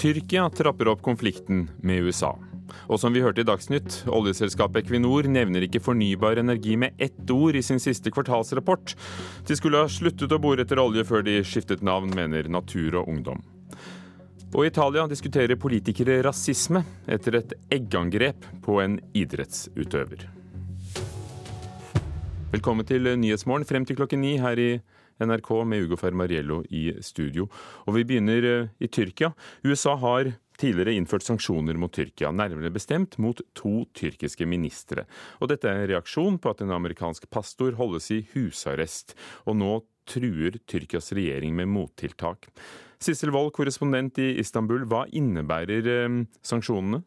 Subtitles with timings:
[0.00, 2.30] Tyrkia trapper opp konflikten med USA.
[2.88, 7.58] Og som vi hørte i Dagsnytt, oljeselskapet Equinor nevner ikke fornybar energi med ett ord
[7.58, 8.94] i sin siste kvartalsrapport.
[9.44, 13.10] De skulle ha sluttet å bore etter olje før de skiftet navn, mener Natur og
[13.12, 13.42] Ungdom.
[14.54, 20.24] Og i Italia diskuterer politikere rasisme etter et eggangrep på en idrettsutøver.
[22.56, 24.70] Velkommen til Nyhetsmorgen frem til klokken ni her i
[25.20, 27.48] NRK med Ugo Fermariello i studio.
[27.86, 29.32] Og vi begynner eh, i Tyrkia.
[29.66, 35.06] USA har tidligere innført sanksjoner mot Tyrkia, nærmere bestemt mot to tyrkiske ministre.
[35.40, 39.16] Og dette er en reaksjon på at en amerikansk pastor holdes i husarrest.
[39.48, 39.72] Og nå
[40.10, 42.50] truer Tyrkias regjering med mottiltak.
[43.00, 47.04] Sissel Wold, korrespondent i Istanbul, hva innebærer eh, sanksjonene?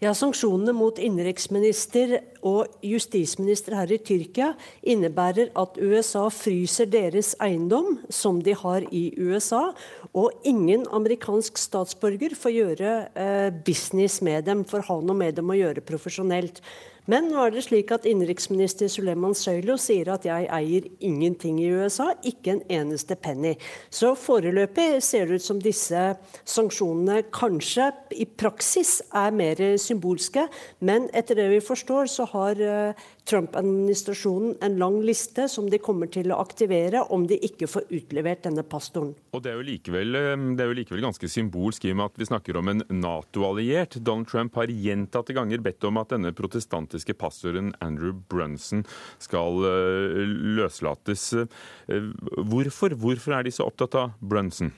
[0.00, 4.52] Ja, Sanksjonene mot innenriksminister og justisminister her i Tyrkia
[4.86, 9.70] innebærer at USA fryser deres eiendom, som de har i USA,
[10.16, 15.50] og ingen amerikansk statsborger får gjøre eh, business med dem, får ha noe med dem
[15.50, 16.62] å gjøre profesjonelt.
[17.06, 21.68] Men nå er det slik at innenriksminister Suleman Søylo sier at jeg eier ingenting i
[21.70, 23.54] USA, ikke en eneste penny.
[23.94, 26.02] Så foreløpig ser det ut som disse
[26.42, 30.48] sanksjonene kanskje i praksis er mer symbolske,
[30.82, 36.10] men etter det vi forstår, så har eh, Trump-administrasjonen en lang liste som de kommer
[36.12, 39.14] til å aktivere om de ikke får utlevert denne pastoren.
[39.34, 42.18] Og Det er likevel, eh, det er jo likevel ganske symbolsk i og med at
[42.18, 43.98] vi snakker om en Nato-alliert.
[44.02, 48.84] Donald Trump har gjentatte ganger bedt om at denne protestantiske pastoren Andrew Brunson
[49.18, 50.24] skal eh,
[50.56, 51.32] løslates.
[51.34, 52.10] Eh,
[52.46, 52.94] hvorfor?
[52.96, 54.72] Hvorfor er de så opptatt av Brunson?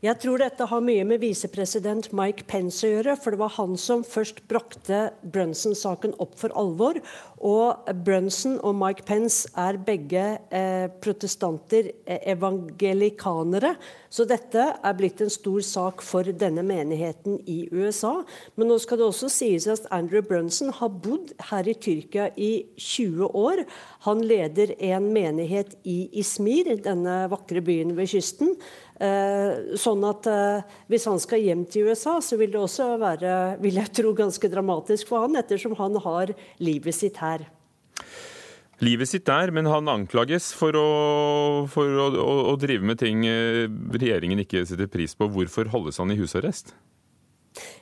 [0.00, 3.18] Jeg tror dette har mye med visepresident Mike Pence å gjøre.
[3.20, 6.96] For det var han som først brakte Brunson-saken opp for alvor.
[7.44, 13.74] Og Brunson og Mike Pence er begge eh, protestanter, eh, evangelikanere.
[14.08, 18.22] Så dette er blitt en stor sak for denne menigheten i USA.
[18.56, 22.52] Men nå skal det også sies at Andrew Brunson har bodd her i Tyrkia i
[22.80, 23.66] 20 år.
[24.08, 28.56] Han leder en menighet i Ismir, denne vakre byen ved kysten.
[29.00, 33.56] Eh, sånn at eh, Hvis han skal hjem til USA, så vil det også være
[33.62, 37.46] vil jeg tro, ganske dramatisk for han, ettersom han har livet sitt her.
[38.84, 40.84] Livet sitt der, men han anklages for å,
[41.72, 43.66] for å, å, å drive med ting eh,
[43.96, 45.30] regjeringen ikke setter pris på.
[45.32, 46.74] Hvorfor holdes han i husarrest?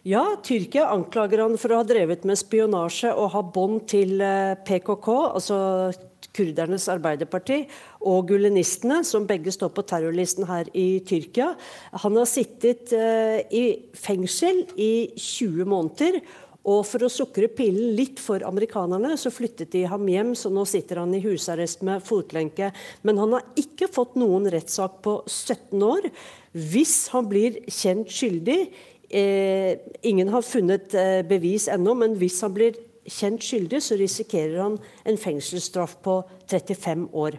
[0.06, 4.22] Ja, Tyrkia anklager han for å ha drevet med spionasje og ha bånd til
[4.66, 5.58] PKK, altså
[6.36, 7.62] kurdernes arbeiderparti,
[8.06, 11.52] og gulenistene, som begge står på terrorlisten her i Tyrkia.
[12.04, 13.64] Han har sittet uh, i
[13.98, 16.20] fengsel i 20 måneder.
[16.68, 20.66] Og for å sukre pillen litt for amerikanerne, så flyttet de ham hjem, så nå
[20.68, 22.72] sitter han i husarrest med fotlenke.
[23.06, 26.10] Men han har ikke fått noen rettssak på 17 år.
[26.52, 28.58] Hvis han blir kjent skyldig
[29.08, 32.76] eh, Ingen har funnet eh, bevis ennå, men hvis han blir
[33.12, 36.20] kjent skyldig, så risikerer han en fengselsstraff på
[36.50, 37.38] 35 år.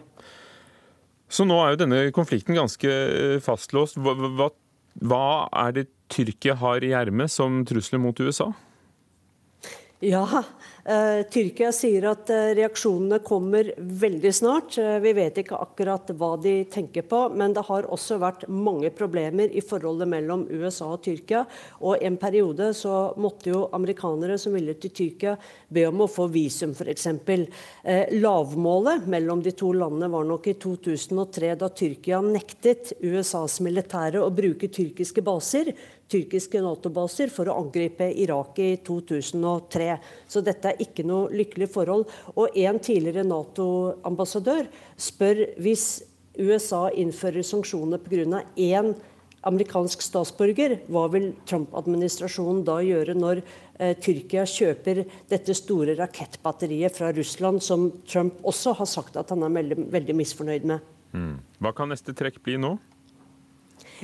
[1.30, 4.00] Så nå er jo denne konflikten ganske eh, fastlåst.
[4.02, 4.50] Hva, hva,
[5.06, 5.26] hva
[5.66, 8.50] er det Tyrkia har i ermet som trusler mot USA?
[10.00, 10.44] Ja,
[10.84, 14.78] Eh, Tyrkia sier at eh, reaksjonene kommer veldig snart.
[14.80, 18.88] Eh, vi vet ikke akkurat hva de tenker på, men det har også vært mange
[18.96, 21.44] problemer i forholdet mellom USA og Tyrkia.
[21.84, 25.36] Og en periode så måtte jo amerikanere som ville til Tyrkia
[25.68, 27.06] be om å få visum, f.eks.
[28.16, 34.32] Lavmålet mellom de to landene var nok i 2003, da Tyrkia nektet USAs militære å
[34.34, 35.74] bruke tyrkiske baser
[36.10, 39.90] tyrkiske Nato-baser for å angripe Irak i 2003.
[40.30, 42.08] Så dette er ikke noe lykkelig forhold.
[42.34, 44.68] Og en tidligere Nato-ambassadør
[45.00, 45.86] spør hvis
[46.40, 48.44] USA innfører sanksjoner pga.
[48.56, 48.94] én
[49.42, 53.40] amerikansk statsborger, hva vil Trump-administrasjonen da gjøre når
[53.80, 59.46] eh, Tyrkia kjøper dette store rakettbatteriet fra Russland, som Trump også har sagt at han
[59.46, 60.84] er veldig, veldig misfornøyd med?
[61.16, 61.38] Mm.
[61.60, 62.76] Hva kan neste trekk bli nå?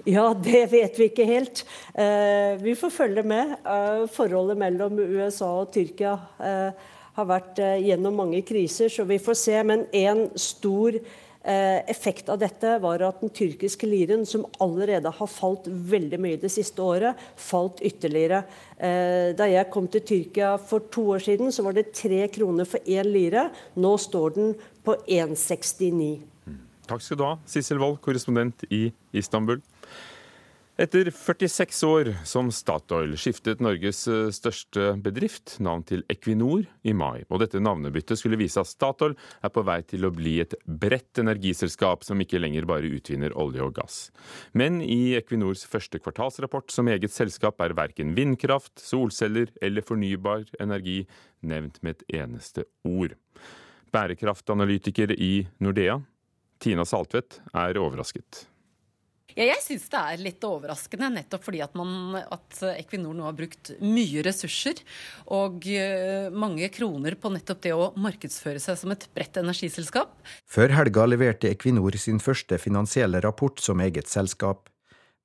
[0.05, 1.63] Ja, det vet vi ikke helt.
[1.95, 3.57] Eh, vi får følge med.
[3.65, 9.39] Eh, forholdet mellom USA og Tyrkia eh, har vært gjennom mange kriser, så vi får
[9.41, 9.55] se.
[9.65, 10.99] Men én stor
[11.47, 16.51] effekt av dette var at den tyrkiske liren, som allerede har falt veldig mye det
[16.51, 18.41] siste året, falt ytterligere.
[19.39, 22.83] Da jeg kom til Tyrkia for to år siden, så var det tre kroner for
[22.83, 23.47] én lire.
[23.79, 26.11] Nå står den på 1,69.
[26.91, 29.63] Takk skal du ha, Sissel Wold, korrespondent i Istanbul.
[30.77, 37.23] Etter 46 år som Statoil skiftet Norges eh, største bedrift navn til Equinor i mai.
[37.33, 41.23] Og dette navnebyttet skulle vise at Statoil er på vei til å bli et bredt
[41.23, 43.97] energiselskap som ikke lenger bare utvinner olje og gass.
[44.53, 51.07] Men i Equinors første kvartalsrapport som eget selskap er verken vindkraft, solceller eller fornybar energi
[51.41, 53.17] nevnt med et eneste ord.
[53.97, 56.03] Bærekraftanalytiker i Nordea,
[56.61, 58.45] Tina Saltvedt, er overrasket.
[59.35, 63.35] Ja, jeg syns det er litt overraskende, nettopp fordi at, man, at, Equinor nå har
[63.37, 64.79] brukt mye ressurser
[65.35, 70.15] og eh, mange kroner på nettopp det å markedsføre seg som et bredt energiselskap.
[70.49, 74.71] Før helga leverte Equinor sin første finansielle rapport som eget selskap.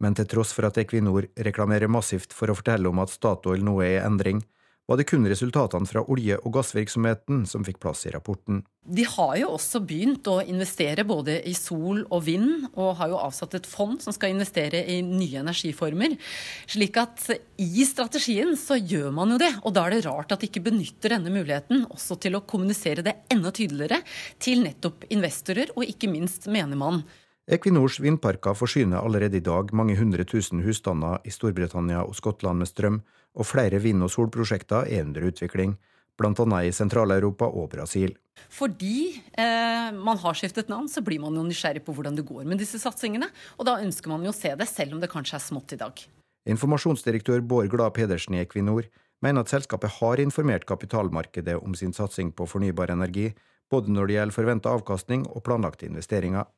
[0.02, 3.78] Men til tross for at Equinor reklamerer massivt for å fortelle om at Statoil nå
[3.86, 4.42] er i endring,
[4.90, 8.64] var det kun resultatene fra olje- og gassvirksomheten som fikk plass i rapporten.
[8.82, 13.20] De har jo også begynt å investere både i sol og vind, og har jo
[13.22, 16.18] avsatt et fond som skal investere i nye energiformer.
[16.66, 17.28] Slik at
[17.62, 20.66] i strategien så gjør man jo det, og da er det rart at de ikke
[20.72, 24.02] benytter denne muligheten også til å kommunisere det enda tydeligere
[24.42, 27.04] til nettopp investorer, og ikke minst menigmann.
[27.52, 32.70] Equinors vindparker forsyner allerede i dag mange hundre tusen husstander i Storbritannia og Skottland med
[32.70, 33.02] strøm,
[33.38, 35.78] og flere vind- og solprosjekter er under utvikling,
[36.20, 36.62] bl.a.
[36.62, 38.14] i Sentral-Europa og Brasil.
[38.52, 42.44] Fordi eh, man har skiftet navn, så blir man jo nysgjerrig på hvordan det går
[42.48, 43.30] med disse satsingene.
[43.58, 45.80] Og da ønsker man jo å se det, selv om det kanskje er smått i
[45.82, 46.04] dag.
[46.52, 48.88] Informasjonsdirektør Bård Glad Pedersen i Equinor
[49.22, 53.30] mener at selskapet har informert kapitalmarkedet om sin satsing på fornybar energi,
[53.72, 56.50] både når det gjelder forventa avkastning og planlagte investeringer.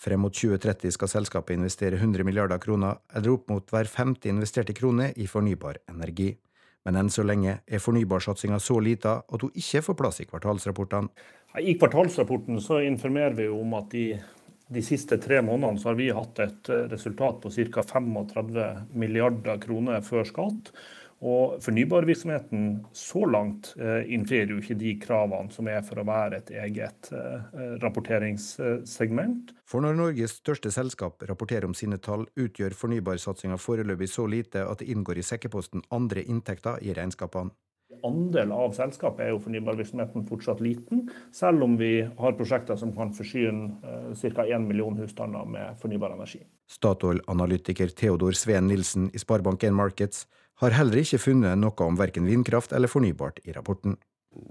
[0.00, 4.74] Frem mot 2030 skal selskapet investere 100 milliarder kroner, eller opp mot hver femte investerte
[4.76, 6.32] krone, i fornybar energi.
[6.84, 11.08] Men enn så lenge er fornybarsatsinga så lita at hun ikke får plass i kvartalsrapportene.
[11.60, 14.08] I kvartalsrapporten så informerer vi om at de,
[14.68, 17.86] de siste tre månedene så har vi hatt et resultat på ca.
[17.94, 20.74] 35 milliarder kroner før skatt.
[21.24, 26.42] Og fornybarvirksomheten så langt eh, innfrir jo ikke de kravene som er for å være
[26.42, 27.46] et eget eh,
[27.80, 29.54] rapporteringssegment.
[29.64, 34.82] For når Norges største selskap rapporterer om sine tall, utgjør fornybarsatsinga foreløpig så lite at
[34.82, 37.54] det inngår i sekkeposten andre inntekter i regnskapene.
[38.04, 43.14] Andel av selskapet er jo fornybarvirksomheten fortsatt liten, selv om vi har prosjekter som kan
[43.16, 44.44] forsyne eh, ca.
[44.44, 46.42] 1 million husstander med fornybar energi.
[46.68, 50.26] Statoil-analytiker Theodor Sveen Nilsen i Sparebank1 Markets
[50.62, 53.96] har heller ikke funnet noe om verken vindkraft eller fornybart i rapporten.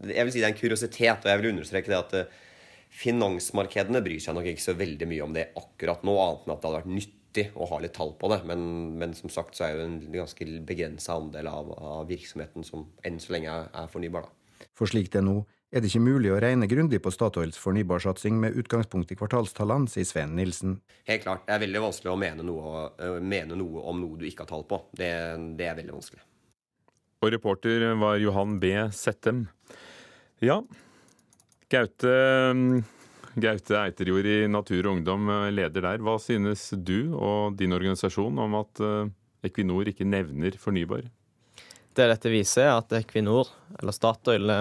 [0.08, 2.38] Jeg vil si Det er en kuriositet, og jeg vil understreke det at eh,
[2.94, 6.62] finansmarkedene bryr seg nok ikke så veldig mye om det akkurat nå, annet enn at
[6.62, 8.40] det hadde vært nyttig å ha litt tall på det.
[8.50, 8.62] Men,
[9.02, 13.20] men som sagt så er jo en ganske begrensa andel av, av, virksomheten som enn
[13.24, 14.30] så lenge er, er fornybar.
[14.30, 14.70] Da.
[14.78, 15.42] For slik det er nå,
[15.74, 20.06] er det ikke mulig å regne grundig på Statoils fornybarsatsing med utgangspunkt i kvartalstallene, sier
[20.06, 20.76] Sven Nilsen.
[21.10, 21.48] Helt klart.
[21.48, 24.52] Det er veldig vanskelig å mene noe, uh, mene noe om noe du ikke har
[24.52, 24.84] tall på.
[24.94, 25.10] Det,
[25.58, 26.22] det, er veldig vanskelig.
[27.24, 28.76] Og reporter var Johan B.
[28.94, 29.48] Settem.
[30.44, 30.60] Ja,
[31.74, 32.14] Gaute,
[33.34, 36.06] Gaute Eiterjord i Natur og Ungdom, eh, leder der.
[36.06, 39.10] Hva synes du og din organisasjon om at uh,
[39.42, 41.10] Equinor ikke nevner fornybar?
[41.94, 43.50] Det dette viser, er at Equinor,
[43.80, 44.54] eller Statoil,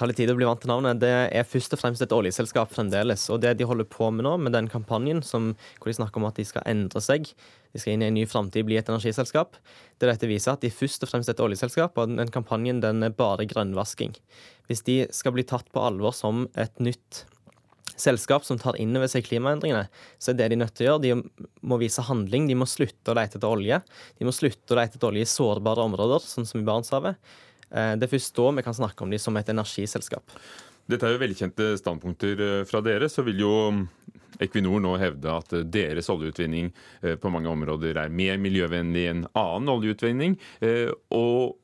[0.00, 1.00] tar litt tid å bli vant til navnet.
[1.02, 3.26] Det er først og fremst et oljeselskap fremdeles.
[3.32, 6.28] Og det de holder på med nå, med den kampanjen som, hvor de snakker om
[6.30, 7.28] at de skal endre seg,
[7.70, 9.58] de skal inn i en ny framtid, bli et energiselskap,
[10.00, 13.04] det dette viser at de først og fremst er et oljeselskap, og den kampanjen den
[13.06, 14.16] er bare grønnvasking.
[14.70, 17.26] Hvis de skal bli tatt på alvor som et nytt
[18.00, 19.84] selskap som tar inn over seg klimaendringene,
[20.16, 21.04] så er det de nødt til å gjøre.
[21.04, 22.48] De må vise handling.
[22.48, 23.82] De må slutte å lete etter olje.
[24.16, 27.20] De må slutte å lete etter olje i sårbare områder, sånn som i Barentshavet.
[27.70, 30.34] Eh, det er først da vi kan snakke om dem som et energiselskap.
[30.90, 33.10] Dette er jo velkjente standpunkter eh, fra dere.
[33.10, 33.54] Så vil jo
[34.40, 36.70] Equinor nå hevde at deres oljeutvinning
[37.02, 40.38] eh, på mange områder er mer miljøvennlig enn annen oljeutvinning.
[41.14, 41.58] Og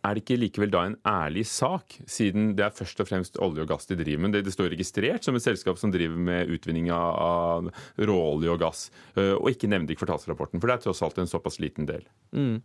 [0.00, 3.66] er det ikke likevel da en ærlig sak, siden det er først og fremst olje
[3.66, 4.38] og gass de driver med?
[4.46, 7.68] Det, står registrert som et selskap som driver med utvinning av
[8.00, 8.86] råolje og gass,
[9.20, 12.08] og ikke nevnt i kvartalsrapporten, for det er tross alt en såpass liten del.
[12.32, 12.62] Mm.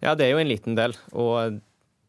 [0.00, 0.96] Ja, det er jo en liten del.
[1.12, 1.60] og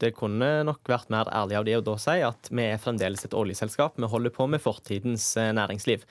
[0.04, 3.24] det kunne nok vært mer ærlig av de å da si at vi er fremdeles
[3.26, 3.96] et oljeselskap.
[3.98, 6.04] Vi holder på med fortidens eh, næringsliv.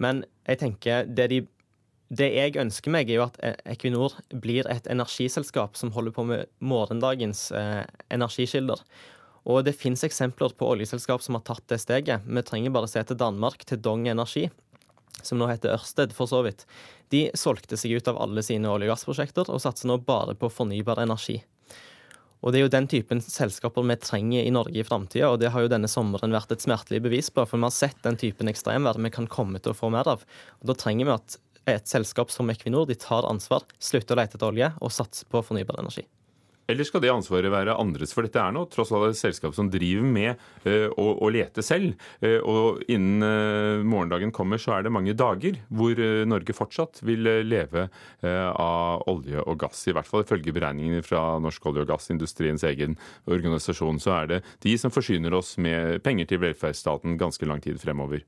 [0.00, 1.40] Men jeg tenker det, de,
[2.08, 6.26] det jeg ønsker meg, er jo at eh, Equinor blir et energiselskap som holder på
[6.28, 7.82] med morgendagens eh,
[8.14, 8.82] energikilder.
[9.46, 12.24] Og det finnes eksempler på oljeselskap som har tatt det steget.
[12.26, 14.48] Vi trenger bare se til Danmark, til Dong Energi,
[15.22, 16.66] som nå heter Ørsted, for så vidt.
[17.14, 20.50] De solgte seg ut av alle sine olje- og gassprosjekter og satser nå bare på
[20.50, 21.38] fornybar energi.
[22.46, 25.50] Og Det er jo den typen selskaper vi trenger i Norge i framtida, og det
[25.50, 27.42] har jo denne sommeren vært et smertelig bevis på.
[27.42, 30.22] For vi har sett den typen ekstremvær vi kan komme til å få mer av.
[30.62, 34.38] Og Da trenger vi at et selskap som Equinor de tar ansvar, slutter å lete
[34.38, 36.06] etter olje og satser på fornybar energi.
[36.66, 38.12] Eller skal det ansvaret være andres?
[38.14, 41.64] For dette er nå tross alt et selskap som driver med uh, å, å, lete
[41.64, 41.94] selv.
[42.22, 47.26] Uh, og innen uh, morgendagen kommer, så er det mange dager hvor Norge fortsatt vil
[47.46, 47.86] leve
[48.26, 49.84] av olje og gass.
[49.88, 52.96] I hvert fall ifølge beregningene fra Norsk olje- og gassindustriens egen
[53.30, 57.80] organisasjon, så er det de som forsyner oss med penger til velferdsstaten ganske lang tid
[57.82, 58.24] fremover.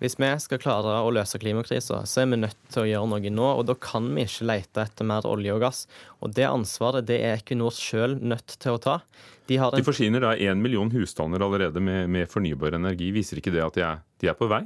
[0.00, 3.32] Hvis vi skal klare å løse klimakrisa, så er vi nødt til å gjøre noe
[3.36, 3.48] nå.
[3.60, 5.82] Og da kan vi ikke lete etter mer olje og gass.
[6.24, 8.96] Og det ansvaret det er Equinor sjøl nødt til å ta.
[9.44, 9.76] De, en...
[9.76, 13.10] de forsyner da én million husstander allerede med, med, fornybar energi.
[13.12, 14.62] Viser ikke det at de er, de er på vei?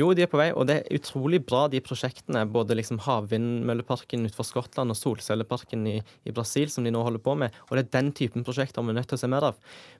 [0.00, 2.42] Jo, de er på vei, og det er utrolig bra, de prosjektene.
[2.50, 5.96] Både liksom havvindmølleparken utenfor Skottland og solcelleparken i,
[6.26, 7.56] i, Brasil som de nå holder på med.
[7.68, 9.58] Og det er den typen prosjekter vi er nødt til å se mer av.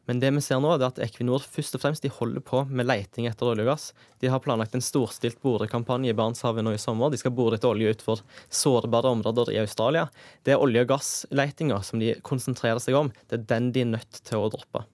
[0.08, 2.88] Men det vi ser nå, er at Equinor først og fremst de holder på med
[2.88, 3.90] leiting etter olje og gass.
[4.22, 7.12] De har planlagt en storstilt borekampanje i Barentshavet nå i sommer.
[7.12, 8.24] De skal bore etter olje utenfor
[8.62, 10.08] sårbare områder i Australia.
[10.44, 13.12] Det er olje- og gassleitinga som de konsentrerer seg om.
[13.28, 14.86] Det er den de er nødt til å droppe.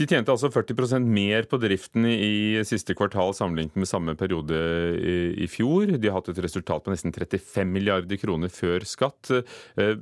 [0.00, 4.56] De tjente altså 40% mer på driften i siste kvartal sammenlignet med samme periode
[5.36, 5.92] i fjor.
[5.92, 9.28] De har hatt et resultat på nesten 35 milliarder kroner før skatt.
[9.76, 9.98] Eh,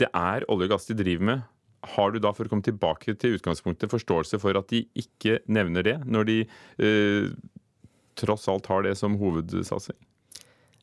[0.00, 1.44] det er olje og gass de driver med.
[1.96, 5.84] Har du da, for å komme tilbake til utgangspunktet, forståelse for at de ikke nevner
[5.84, 6.38] det, når de
[6.80, 7.28] eh,
[8.20, 10.00] tross alt har det som hovedsatsing?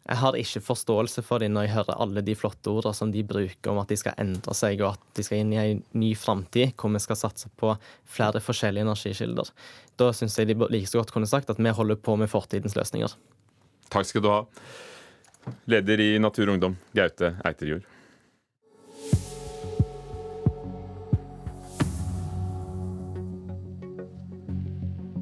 [0.08, 3.26] Jeg har ikke forståelse for dem når jeg hører alle de flotte ordene som de
[3.28, 6.14] bruker om at de skal endre seg, og at de skal inn i en ny
[6.16, 7.74] framtid hvor vi skal satse på
[8.08, 9.52] flere forskjellige energikilder.
[10.00, 12.78] Da syns jeg de like så godt kunne sagt at vi holder på med fortidens
[12.80, 13.18] løsninger.
[13.92, 14.40] Takk skal du ha.
[15.68, 17.84] Leder i Natur og Ungdom, Gaute Eiterjord.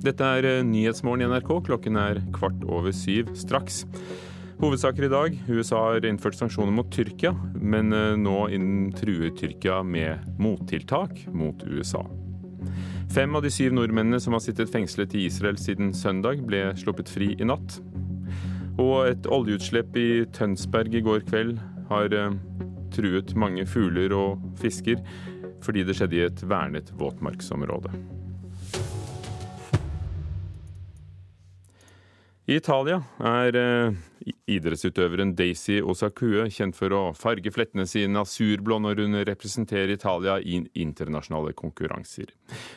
[0.05, 1.49] Dette er Nyhetsmorgen i NRK.
[1.65, 3.81] Klokken er kvart over syv straks.
[4.55, 5.33] Hovedsaker i dag.
[5.51, 12.05] USA har innført sanksjoner mot Tyrkia, men nå nå truer Tyrkia med mottiltak mot USA.
[13.11, 17.11] Fem av de syv nordmennene som har sittet fengslet i Israel siden søndag, ble sluppet
[17.11, 17.81] fri i natt.
[18.79, 21.59] Og et oljeutslipp i Tønsberg i går kveld
[21.91, 22.35] har eh,
[22.95, 25.03] truet mange fugler og fisker,
[25.63, 27.91] fordi det skjedde i et vernet våtmarksområde.
[32.45, 33.95] I Italia er eh,
[34.53, 40.59] idrettsutøveren Daisy Osakue kjent for å farge flettene sine asurblå når hun representerer Italia i
[40.83, 42.29] internasjonale konkurranser.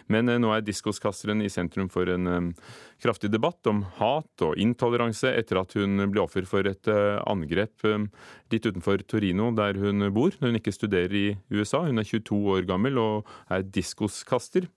[0.09, 2.73] Men eh, nå er diskoskasteren i sentrum for en eh,
[3.05, 6.89] kraftig debatt om hat og intoleranse etter at hun ble offer for et
[7.29, 11.85] angrep litt utenfor Torino, der hun bor, når hun ikke studerer i USA.
[11.85, 14.73] Hun er 22 år gammel og er diskoskaster.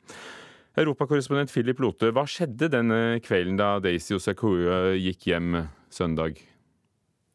[0.79, 6.39] Europakorrespondent Philip Lote, hva skjedde denne kvelden da Daisy Osakue gikk hjem søndag?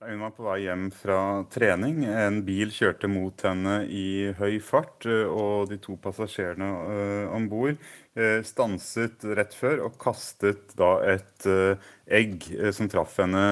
[0.07, 1.19] Hun var på vei hjem fra
[1.53, 2.05] trening.
[2.09, 6.69] En bil kjørte mot henne i høy fart, og de to passasjerene
[7.37, 7.77] om bord
[8.47, 11.49] stanset rett før og kastet da et
[12.07, 13.45] egg som traff henne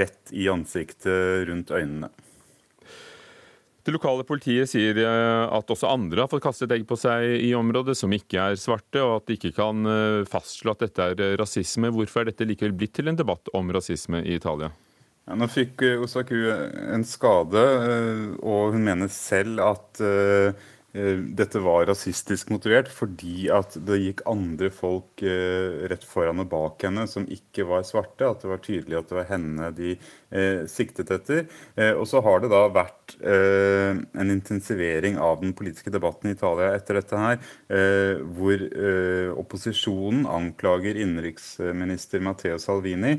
[0.00, 2.10] rett i ansiktet rundt øynene.
[3.82, 7.50] Det lokale politiet sier eh, at også andre har fått kastet egg på seg i
[7.58, 11.36] området, som ikke er svarte, og at de ikke kan eh, fastslå at dette er
[11.40, 11.90] rasisme.
[11.90, 14.70] Hvorfor er dette likevel blitt til en debatt om rasisme i Italia?
[15.26, 17.64] Ja, nå fikk eh, Osaku en skade,
[18.38, 20.54] og hun mener selv at Eh,
[20.92, 26.84] dette var rasistisk motivert fordi at det gikk andre folk eh, rett foran og bak
[26.84, 28.28] henne som ikke var svarte.
[28.28, 31.46] At det var tydelig at det var henne de eh, siktet etter.
[31.76, 36.36] Eh, og så har det da vært eh, en intensivering av den politiske debatten i
[36.36, 37.40] Italia etter dette her,
[37.72, 38.66] eh, hvor
[39.42, 43.16] opposisjonen anklager innenriksminister Matteo Salvini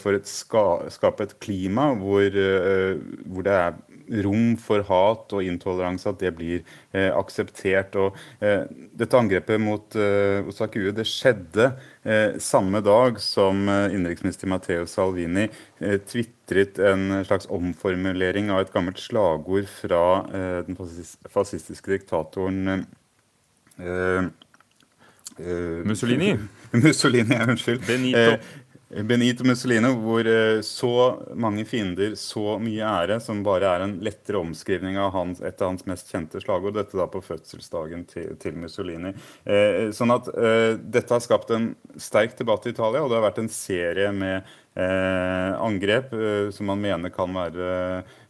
[0.00, 2.36] for å ska, skape et klima hvor,
[3.26, 3.76] hvor det er
[4.24, 6.60] rom for hat og intoleranse, at det blir
[6.92, 7.96] eh, akseptert.
[8.00, 8.64] Og, eh,
[8.98, 11.70] dette angrepet mot eh, Osakue det skjedde
[12.04, 18.72] eh, samme dag som eh, innenriksminister Matteo Salvini eh, tvitret en slags omformulering av et
[18.74, 20.78] gammelt slagord fra eh, den
[21.32, 22.88] fascistiske diktatoren
[25.88, 26.36] Mussolini.
[26.72, 27.86] Mussolini, unnskyld.
[27.86, 28.36] Benito.
[28.92, 30.94] Benito Mussolini, hvor eh, så
[31.34, 35.72] mange fiender, så mye ære, som bare er en lettere omskrivning av hans, et av
[35.72, 36.76] hans mest kjente slagord.
[36.76, 39.14] Dette da på fødselsdagen til, til Mussolini.
[39.48, 43.26] Eh, sånn at eh, dette har skapt en sterk debatt i Italia, og det har
[43.30, 47.66] vært en serie med angrep eh, som man mener kan være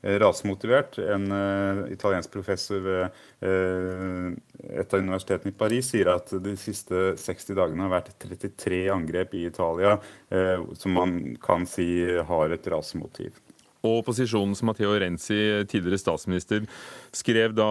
[0.02, 0.98] eh, rasemotivert.
[0.98, 7.56] En eh, italiensk professor ved et av universitetene i Paris sier at de siste 60
[7.58, 9.96] dagene har vært 33 angrep i Italia
[10.78, 11.88] som man kan si
[12.28, 13.34] har et rasemotiv.
[13.82, 15.38] Og opposisjonens Matteo Renzi,
[15.70, 16.66] tidligere statsminister,
[17.14, 17.68] skrev da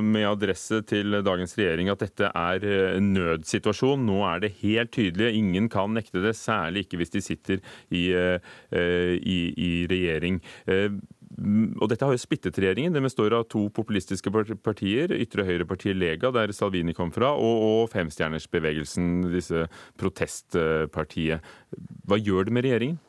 [0.00, 4.06] med adresse til dagens regjering at dette er en nødsituasjon.
[4.08, 5.34] Nå er det helt tydelig.
[5.38, 7.60] Ingen kan nekte det, særlig ikke hvis de sitter
[7.92, 10.40] i, eh, i, i regjering.
[10.66, 10.88] Eh,
[11.80, 12.92] og dette har jo splittet regjeringen.
[12.94, 14.32] Det består av to populistiske
[14.64, 15.14] partier.
[15.16, 19.66] Ytre høyrepartiet Lega, der Salvini kom fra, og, og Femstjernersbevegelsen, disse
[20.00, 21.44] protestpartiet.
[22.08, 23.00] Hva gjør det med regjeringen?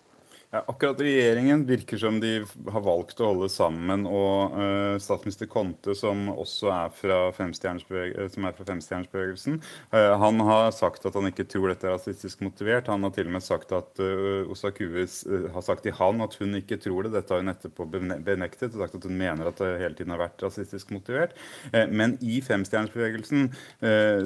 [0.53, 4.03] Ja, akkurat regjeringen virker som de har valgt å holde sammen.
[4.05, 9.57] Og uh, statsminister Conte, som også er fra femstjernersbevegelsen,
[9.95, 12.86] uh, han har sagt at han ikke tror dette er rasistisk motivert.
[12.93, 16.53] Han har til og med sagt at uh, Osakues har sagt til han at hun
[16.60, 17.15] ikke tror det.
[17.17, 20.22] Dette har hun etterpå benektet og sagt at hun mener at det hele tiden har
[20.22, 21.33] vært rasistisk motivert.
[21.89, 23.50] men i femstjernersbevegelsen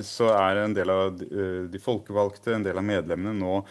[0.04, 1.16] så er en del av
[1.72, 3.62] de folkevalgte, en del av medlemmene nå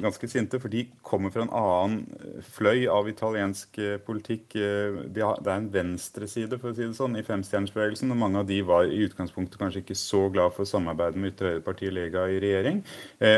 [0.00, 0.60] ganske sinte.
[0.60, 4.54] for de kommer kommer fra en annen eh, fløy av italiensk eh, politikk.
[4.56, 8.10] Eh, det er en venstreside for å si det sånn, i femstjernersbevegelsen.
[8.12, 11.52] og Mange av de var i utgangspunktet kanskje ikke så glad for samarbeidet med ytre
[11.52, 12.82] høyrepartiet Lega i regjering.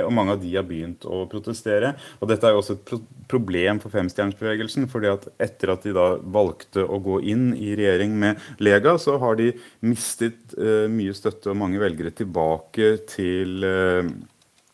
[0.07, 1.95] Og mange av de har begynt å protestere.
[2.21, 2.93] Og Dette er jo også et
[3.31, 4.89] problem for femstjernersbevegelsen.
[4.93, 9.17] fordi at etter at de da valgte å gå inn i regjering med Lega, så
[9.23, 10.55] har de mistet
[10.93, 13.65] mye støtte og mange velgere tilbake til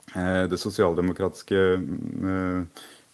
[0.08, 1.62] det sosialdemokratiske
[2.28, 2.62] Eh,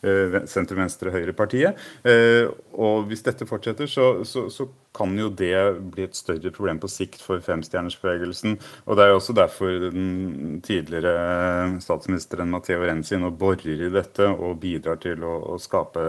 [0.04, 1.80] sentrum-venstre-høyre-partiet.
[2.04, 5.56] Eh, og hvis dette fortsetter, så, så, så, kan jo det
[5.90, 8.52] bli et større problem på sikt for femstjernersbevegelsen.
[8.86, 14.28] Og det er jo også derfor den tidligere statsministeren Matteo Renzi nå borer i dette
[14.30, 16.04] og bidrar til å, å skape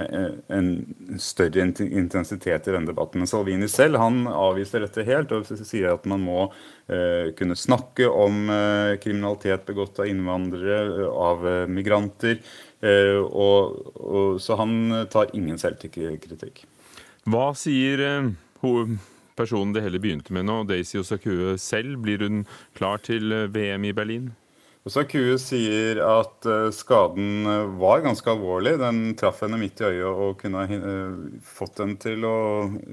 [0.00, 0.70] eh, en
[1.20, 3.20] større intensitet i denne debatten.
[3.20, 6.46] Men Salvini selv han avviser dette helt og sier at man må
[7.38, 8.50] kunne snakke om
[9.00, 12.40] kriminalitet begått av innvandrere, av migranter.
[12.82, 16.64] Eh, og, og, så han tar ingen selvkritikk.
[17.30, 18.30] Hva sier eh,
[19.38, 22.00] personen det hele begynte med nå, Daisy Osakue selv?
[22.02, 22.44] Blir hun
[22.78, 24.32] klar til eh, VM i Berlin?
[24.82, 26.42] Osakue sier at
[26.74, 27.46] skaden
[27.78, 28.72] var ganske alvorlig.
[28.80, 30.78] Den traff henne midt i øyet og kunne ha
[31.46, 32.38] fått henne til å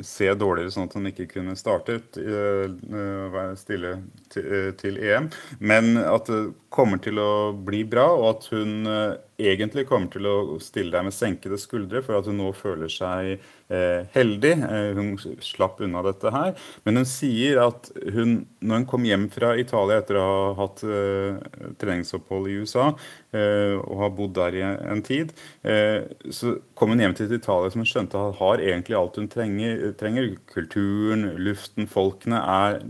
[0.06, 3.96] se dårligere, sånn at hun ikke kunne startet være stille
[4.30, 5.32] til EM.
[5.66, 6.30] Men at
[6.70, 8.88] kommer til å bli bra, og at hun
[9.40, 13.38] egentlig kommer til å stille deg med senkede skuldre for at hun nå føler seg
[13.72, 14.52] eh, heldig.
[14.68, 16.54] Eh, hun slapp unna dette her.
[16.86, 20.84] Men hun sier at hun, når hun kom hjem fra Italia etter å ha hatt
[20.84, 21.40] eh,
[21.80, 26.04] treningsopphold i USA eh, og har bodd der i en tid, eh,
[26.36, 29.88] så kom hun hjem til Italia som hun skjønte at har egentlig alt hun trenger.
[30.00, 30.36] trenger.
[30.52, 32.82] Kulturen, luften, folkene er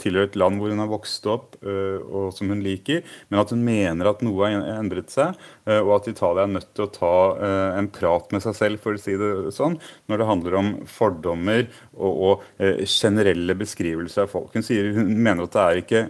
[0.00, 3.52] tilhører et land hvor hun har vokst opp øh, og som hun liker, men at
[3.54, 5.38] hun mener at noe har endret seg,
[5.68, 8.82] øh, og at Italia er nødt til å ta øh, en prat med seg selv,
[8.82, 9.78] for å si det sånn,
[10.10, 11.66] når det handler om fordommer
[11.96, 14.54] og, og generelle beskrivelser av folk.
[14.54, 16.02] Hun, sier, hun mener at det er ikke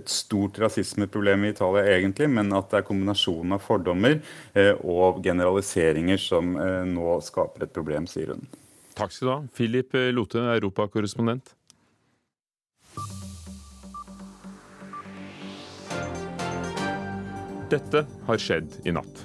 [0.00, 4.18] et stort rasismeproblem i Italia egentlig, men at det er kombinasjonen av fordommer
[4.82, 8.46] og generaliseringer som nå skaper et problem, sier hun.
[8.94, 9.40] Takk skal du ha.
[9.56, 11.54] Philip Lote, europakorrespondent.
[17.70, 19.24] Dette har skjedd i natt.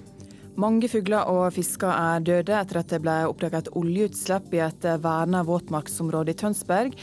[0.60, 4.88] Mange fugler og fisker er døde etter at det ble oppdaget et oljeutslipp i et
[5.04, 6.98] verna våtmarksområde i Tønsberg.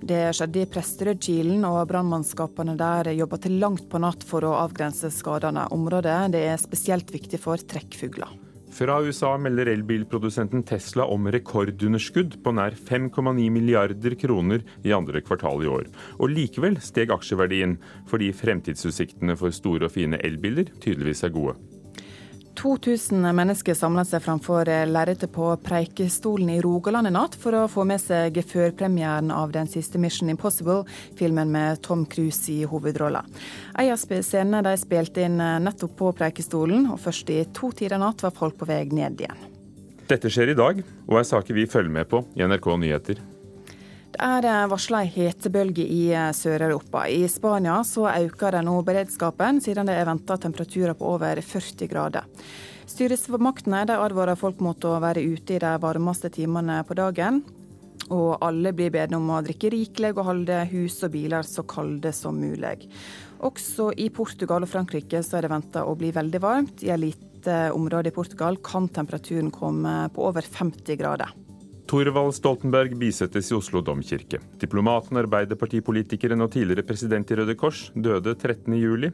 [0.00, 5.10] Det skjedde i Presterødkilen, og brannmannskapene der jobber til langt på natt for å avgrense
[5.12, 5.66] skadene.
[5.76, 8.39] Området det er spesielt viktig for trekkfugler.
[8.80, 15.66] Fra USA melder elbilprodusenten Tesla om rekordunderskudd på nær 5,9 milliarder kroner i andre kvartal
[15.66, 15.90] i år.
[16.16, 17.74] Og likevel steg aksjeverdien,
[18.08, 21.58] fordi fremtidsutsiktene for store og fine elbiler tydeligvis er gode.
[22.60, 27.86] 2000 mennesker samla seg framfor lerretet på Preikestolen i Rogaland i natt for å få
[27.88, 30.82] med seg førpremieren av den siste Mission Impossible,
[31.16, 33.24] filmen med Tom Cruise i hovedrolla.
[33.80, 38.20] En av scenene de spilte inn nettopp på Preikestolen, og først i to tider natt
[38.26, 39.48] var folk på vei ned igjen.
[40.10, 43.29] Dette skjer i dag, og er saker vi følger med på i NRK Nyheter.
[44.10, 47.04] Det er det varsla ei hetebølge i eh, Sør-Europa.
[47.06, 51.90] I Spania så øker det nå beredskapen, siden det er venta temperaturer på over 40
[51.92, 52.26] grader.
[52.90, 57.38] Styresmaktene advarer folk mot å være ute i de varmeste timene på dagen.
[58.10, 62.10] Og alle blir bedt om å drikke rikelig og holde hus og biler så kalde
[62.16, 62.88] som mulig.
[63.46, 66.82] Også i Portugal og Frankrike så er det venta å bli veldig varmt.
[66.82, 71.30] I en lite område i Portugal kan temperaturen komme på over 50 grader.
[71.90, 74.38] Thorvald Stoltenberg bisettes i Oslo domkirke.
[74.62, 79.08] Diplomaten, arbeiderpartipolitikeren og tidligere president i Røde Kors døde 13.07.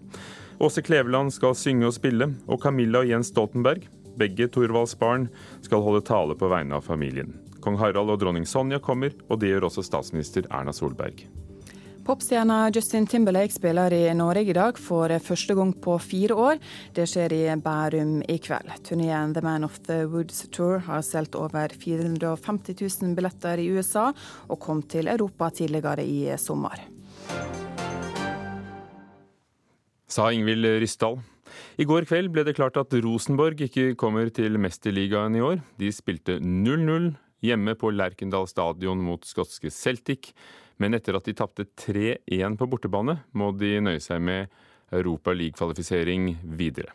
[0.61, 3.89] Åse Kleveland skal synge og spille, og Camilla og Jens Stoltenberg,
[4.21, 5.25] begge Thorvalds barn,
[5.65, 7.33] skal holde tale på vegne av familien.
[7.65, 11.25] Kong Harald og dronning Sonja kommer, og det gjør også statsminister Erna Solberg.
[12.07, 16.61] Popstjerna Justin Timberlake spiller i Norge i dag for første gang på fire år.
[16.95, 18.69] Det skjer i Bærum i kveld.
[18.87, 24.13] Turneen The Man of the Woods Tour har solgt over 450 000 billetter i USA,
[24.47, 26.79] og kom til Europa tidligere i sommer.
[30.07, 31.19] Sa Ingvild Ryssdal.
[31.75, 35.59] I går kveld ble det klart at Rosenborg ikke kommer til Mesterligaen i år.
[35.83, 40.31] De spilte 0-0 hjemme på Lerkendal stadion mot skotske Celtic.
[40.83, 44.53] Men etter at de tapte 3-1 på bortebane, må de nøye seg med
[44.93, 46.93] Europa League-kvalifisering videre.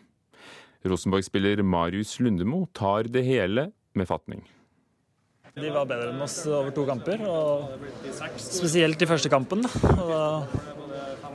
[0.85, 4.45] Rosenborg-spiller Marius Lundemo tar det hele med fatning.
[5.51, 7.73] De var bedre enn oss over to kamper, og
[8.39, 9.65] spesielt i første kampen.
[9.81, 10.37] Da,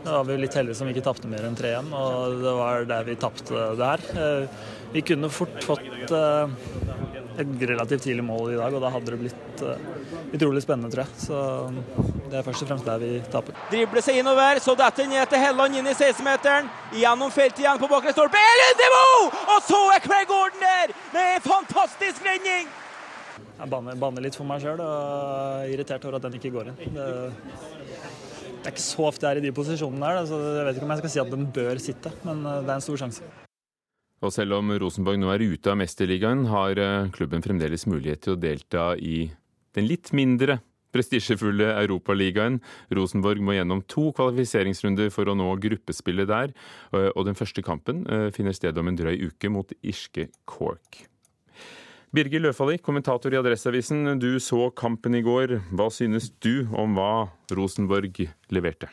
[0.06, 3.18] var vi litt heldige som ikke tapte mer enn 3-1, og det var der vi
[3.20, 4.06] tapte her.
[4.96, 6.52] Vi kunne fort fått eh,
[7.37, 9.74] et relativt tidlig mål i dag, og da hadde det blitt uh,
[10.32, 11.18] utrolig spennende, tror jeg.
[11.20, 11.40] Så
[12.30, 13.59] det er først og fremst der vi taper.
[13.68, 16.70] Dribler seg innover, så detter ned til Helland inn i 16-meteren.
[16.96, 18.40] Gjennom feltet igjen på bakre stolpe.
[18.62, 19.04] Lundemo!
[19.52, 22.72] Og så er Craig Gordon der med en fantastisk redning!
[23.56, 24.96] Jeg banner, banner litt for meg sjøl og
[25.64, 26.96] er irritert over at den ikke går inn.
[26.96, 27.06] Det,
[28.62, 30.88] det er ikke så ofte jeg er i de posisjonene her, så jeg vet ikke
[30.88, 33.37] om jeg skal si at den bør sitte, men eh, det er en stor sjanse.
[34.24, 38.37] Og selv om Rosenborg nå er ute av Mesterligaen, har eh, klubben fremdeles mulighet til
[38.37, 39.26] å delta i
[39.76, 40.61] den litt mindre
[40.96, 42.61] prestisjefulle Europaligaen.
[42.96, 46.55] Rosenborg må gjennom to kvalifiseringsrunder for å nå gruppespillet der,
[46.96, 51.05] eh, og den første kampen eh, finner sted om en drøy uke mot irske Cork.
[52.16, 54.14] Birger Løfali, kommentator i Adresseavisen.
[54.22, 55.59] Du så kampen i går.
[55.76, 58.88] Hva synes du om hva Rosenborg leverte?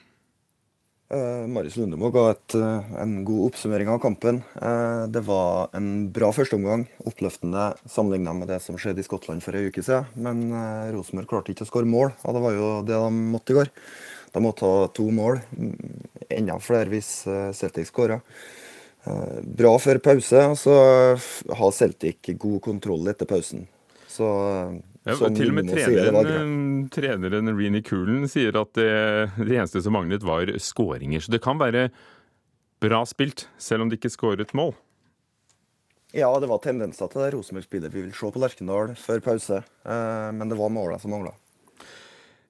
[1.14, 4.40] Uh, Marius Lundemo ga et, uh, en god oppsummering av kampen.
[4.58, 6.88] Uh, det var en bra førsteomgang.
[7.06, 10.10] Oppløftende sammenlignet med det som skjedde i Skottland for en uke siden.
[10.18, 10.42] Men
[10.96, 13.70] Rosenborg klarte ikke å skåre mål, og det var jo det de måtte i går.
[14.34, 15.76] De måtte ha to mål, mm,
[16.34, 17.12] enda flere hvis
[17.54, 18.18] Celtic skåra.
[19.44, 20.74] Bra før pause, og så
[21.60, 23.68] har Celtic god kontroll etter pausen.
[24.10, 24.26] Så
[25.04, 28.90] ja, til og med treneren, eh, treneren Reenie Coolen sier at det,
[29.42, 31.24] det, eneste som manglet, var skåringer.
[31.24, 31.90] Så det kan være
[32.84, 34.74] bra spilt, selv om de ikke skåret mål?
[36.14, 39.64] Ja, det var tendenser til det Rosenborg-spillet vi vil se på Lerkendal før pause.
[39.84, 41.34] Eh, men det var måla som mangla.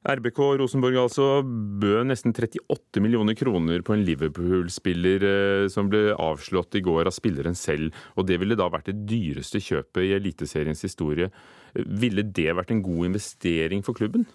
[0.03, 6.75] RBK Rosenborg altså bød nesten 38 millioner kroner på en Liverpool-spiller eh, som ble avslått
[6.75, 10.83] i går av spilleren selv, og det ville da vært det dyreste kjøpet i Eliteseriens
[10.83, 11.31] historie.
[11.73, 14.27] Ville det vært en god investering for klubben?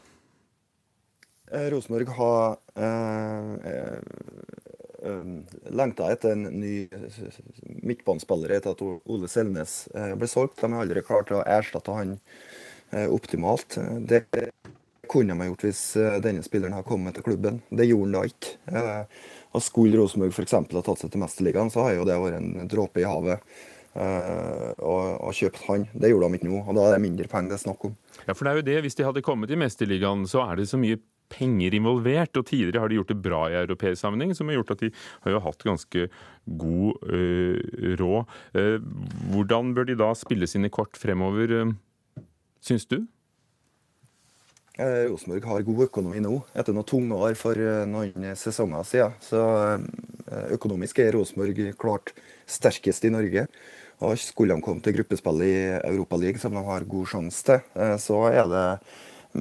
[1.52, 4.00] Eh, Rosenborg har eh,
[5.04, 5.28] eh,
[5.72, 6.88] lengta etter en ny
[7.85, 10.61] midtbanespiller etter at Ole Selnes ble solgt.
[10.61, 12.18] De har aldri klart å erstatte han
[13.12, 13.76] optimalt.
[14.09, 14.22] Det
[15.11, 17.62] kunne de ha gjort hvis eh, denne spilleren har kommet til klubben.
[17.71, 18.55] Det gjorde han da ikke.
[18.73, 20.55] Eh, og Skulle Rosenborg f.eks.
[20.55, 23.44] ha tatt seg til Mesterligaen, så har jo det vært en dråpe i havet.
[23.99, 25.87] Og, og, kjøpt han.
[25.90, 27.94] Det gjorde de ikke nå, og da er det mindre penger det er snakk om.
[28.29, 28.77] Ja, for det er jo det.
[28.85, 31.01] Hvis de hadde kommet i Mesterligaen, så er det så mye
[31.33, 32.37] penger involvert.
[32.38, 34.92] Og tidligere har de gjort det bra i europeisk sammenheng, som har gjort at de
[35.25, 36.07] har jo hatt ganske
[36.62, 37.59] god øh,
[37.99, 38.38] råd.
[39.33, 41.73] Hvordan bør de da spille sine kort fremover,
[42.62, 43.01] syns du?
[44.79, 49.17] Eh, Rosenborg har god økonomi nå, etter noen tunge år for eh, noen sesonger siden.
[49.27, 49.41] Så
[49.75, 52.12] eh, økonomisk er Rosenborg klart
[52.47, 53.49] sterkest i Norge.
[54.07, 57.64] Og skulle de komme til gruppespill i Europaligaen, som de har god sjanse til,
[57.99, 58.67] så er det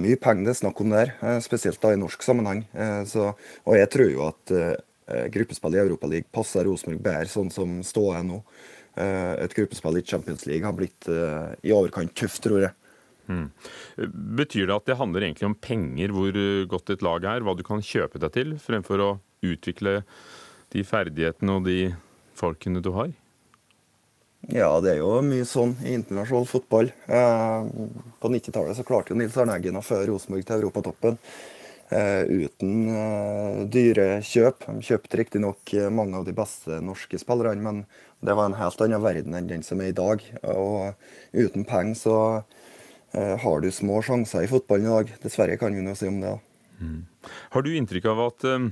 [0.02, 1.12] mye penger det er snakk om der,
[1.46, 2.64] spesielt da i norsk sammenheng.
[3.06, 4.54] Så, og jeg tror jo at
[5.36, 8.40] gruppespill i Europaligaen passer Rosenborg bedre sånn som ståa er nå.
[9.46, 12.74] Et gruppespill i Champions League har blitt i overkant tøft, tror jeg.
[13.28, 13.48] Mm.
[14.40, 17.64] Betyr det at det handler egentlig om penger, hvor godt et lag er, hva du
[17.68, 19.14] kan kjøpe deg til, fremfor å
[19.46, 20.02] utvikle
[20.74, 21.80] de ferdighetene og de
[22.38, 23.12] folkene du har?
[24.54, 26.92] Ja, det er jo mye sånn i internasjonal fotball.
[27.10, 27.70] Eh,
[28.22, 31.18] på 90-tallet så klarte jo Nils Arne Eggen å føre Rosenborg til europatoppen
[31.90, 34.70] eh, uten eh, dyre kjøp.
[34.70, 37.84] De kjøpte riktignok mange av de beste norske spillerne, men
[38.24, 40.24] det var en helt annen verden enn den som er i dag.
[40.54, 40.94] Og
[41.36, 42.57] uten penger så Eh,
[43.14, 45.14] har du små sjanser i fotballen i dag.
[45.24, 46.34] Dessverre kan vi jo si om det.
[46.82, 47.06] Mm.
[47.56, 48.72] Har du inntrykk av at um,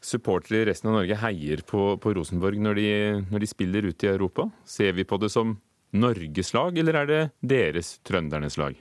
[0.00, 2.90] supportere i resten av Norge heier på, på Rosenborg når de,
[3.30, 4.48] når de spiller ut i Europa?
[4.64, 5.58] Ser vi på det som
[5.90, 8.78] Norges lag, eller er det deres trøndernes lag?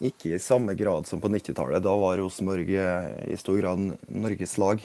[0.00, 1.82] Ikke i samme grad som på 90-tallet.
[1.84, 4.80] Da var Rosenborg i stor grad Norges lag.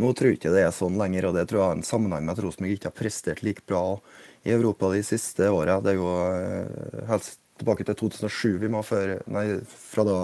[0.00, 2.24] Nå tror jeg ikke det er sånn lenger, og det tror jeg har en sammenheng
[2.24, 3.84] med at Rosenborg ikke har prestert like bra
[4.44, 5.78] i Europa de siste åra.
[5.84, 10.20] Det er jo eh, helst tilbake til 2007 vi må føre, nei, fra da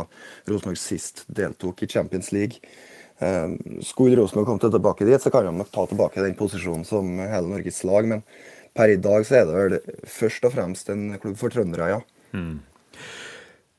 [0.50, 2.62] Rosenborg sist deltok i Champions League.
[3.20, 3.52] Eh,
[3.86, 7.46] skulle Rosenborg komme tilbake dit, så kan de nok ta tilbake den posisjonen som hele
[7.50, 8.08] Norges lag.
[8.08, 8.24] Men
[8.76, 12.02] per i dag så er det vel først og fremst en klubb for trøndere, ja.
[12.32, 12.60] Mm.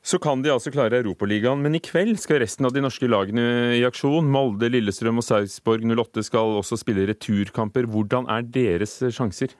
[0.02, 3.76] Så kan de altså klare Europaligaen, men i kveld skal resten av de norske lagene
[3.78, 4.26] i aksjon.
[4.34, 7.86] Molde, Lillestrøm og Sarpsborg 08 skal også spille returkamper.
[7.86, 9.54] Hvordan er deres sjanser?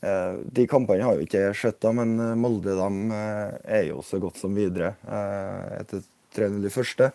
[0.00, 4.00] Eh, de kampene har jo ikke jeg sett, men eh, Molde de eh, er jo
[4.06, 4.94] så godt som videre
[5.76, 6.02] etter
[6.36, 7.10] 3-0 i første.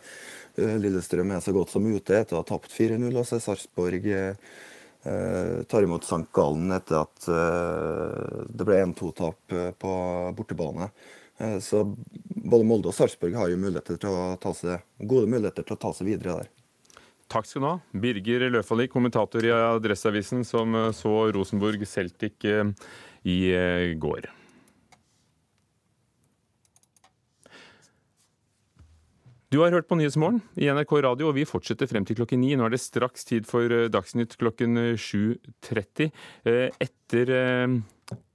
[0.56, 3.10] Lillestrøm er så godt som ute etter å ha tapt 4-0.
[3.10, 4.06] Og så Sarpsborg
[5.06, 6.24] tar imot St.
[6.34, 9.94] Gallen etter at det ble 1-2-tap på
[10.36, 10.90] bortebane.
[11.64, 11.84] Så
[12.28, 15.82] både Molde og Sarpsborg har jo muligheter til å ta seg, gode muligheter til å
[15.84, 16.52] ta seg videre der.
[17.32, 17.76] Takk skal du ha.
[17.98, 22.74] Birger Løfaldli, kommentator i Adresseavisen, som eh, så Rosenborg Celtic eh,
[23.26, 23.40] i
[23.98, 24.30] går.
[29.54, 32.52] Du har hørt på Nyhetsmorgen i NRK Radio, og vi fortsetter frem til klokken ni.
[32.60, 36.10] Nå er det straks tid for Dagsnytt klokken 7.30.
[36.84, 37.32] Etter,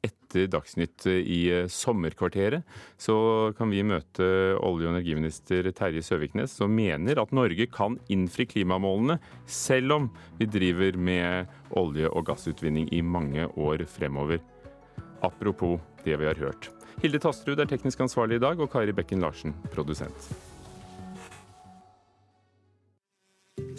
[0.02, 2.62] etter Dagsnytt i eh, sommerkvarteret,
[2.98, 4.26] så kan vi møte
[4.62, 10.48] olje- og energiminister Terje Søviknes, som mener at Norge kan innfri klimamålene selv om vi
[10.50, 14.40] driver med olje- og gassutvinning i mange år fremover.
[15.22, 16.70] Apropos det vi har hørt.
[17.00, 20.30] Hilde Tastrud er teknisk ansvarlig i dag, og Kari Bekken Larsen produsent.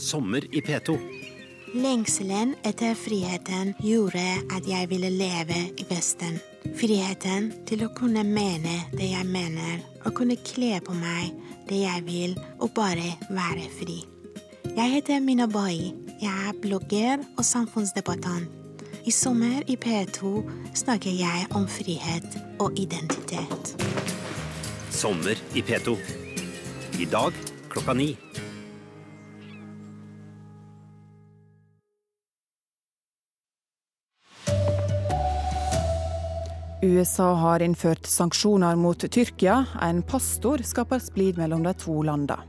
[0.02, 0.98] Sommer i P2.
[1.74, 6.36] Lengselen etter friheten gjorde at jeg ville leve i Vesten.
[6.76, 11.32] Friheten til å kunne mene det jeg mener, og kunne kle på meg
[11.70, 14.02] det jeg vil, og bare være fri.
[14.68, 15.94] Jeg heter Mina Bai.
[16.20, 18.52] Jeg er blogger og samfunnsdebattant.
[19.08, 20.44] I sommer i P2
[20.76, 23.72] snakker jeg om frihet og identitet.
[24.92, 25.96] Sommer i P2.
[27.00, 27.40] I dag
[27.72, 28.12] klokka ni.
[36.84, 39.66] USA har innført sanksjoner mot Tyrkia.
[39.82, 42.42] En pastor skaper splid mellom de to landene.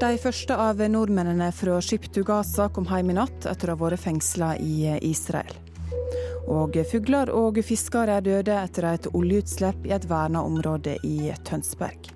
[0.00, 4.00] De første av nordmennene fra Shiptu Gaza kom hjem i natt etter å ha vært
[4.00, 5.52] fengsla i Israel.
[6.48, 12.12] Og fugler og fisker er døde etter et oljeutslipp i et verna område i Tønsberg.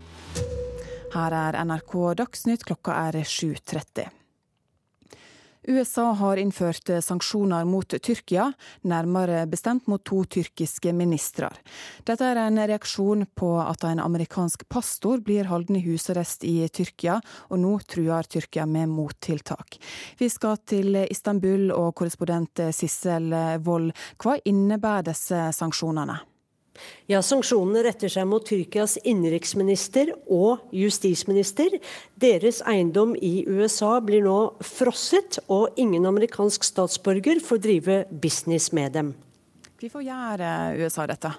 [1.13, 4.24] Her er NRK Dagsnytt, klokka er 7.30.
[5.69, 8.51] USA har innført sanksjoner mot Tyrkia,
[8.83, 11.49] nærmere bestemt mot to tyrkiske ministre.
[12.05, 17.21] Dette er en reaksjon på at en amerikansk pastor blir holden i husarrest i Tyrkia,
[17.49, 19.79] og nå truer Tyrkia med mottiltak.
[20.19, 23.33] Vi skal til Istanbul og korrespondent Sissel
[23.65, 23.93] Wold.
[24.21, 26.21] Hva innebærer disse sanksjonene?
[27.11, 31.79] Ja, Sanksjonene retter seg mot Tyrkias innenriksminister og justisminister.
[32.21, 38.97] Deres eiendom i USA blir nå frosset, og ingen amerikansk statsborger får drive business med
[38.99, 39.15] dem.
[39.81, 40.47] Hvorfor gjør
[40.81, 41.35] USA dette?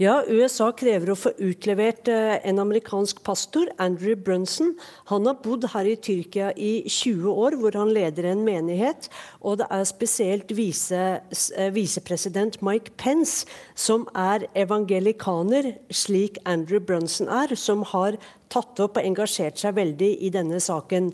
[0.00, 4.70] Ja, USA krever å få utlevert eh, en amerikansk pastor, Andrew Brunson.
[5.10, 9.10] Han har bodd her i Tyrkia i 20 år, hvor han leder en menighet.
[9.44, 13.44] Og det er spesielt eh, visepresident Mike Pence,
[13.76, 18.16] som er evangelikaner, slik Andrew Brunson er, som har
[18.48, 21.12] tatt opp og engasjert seg veldig i denne saken.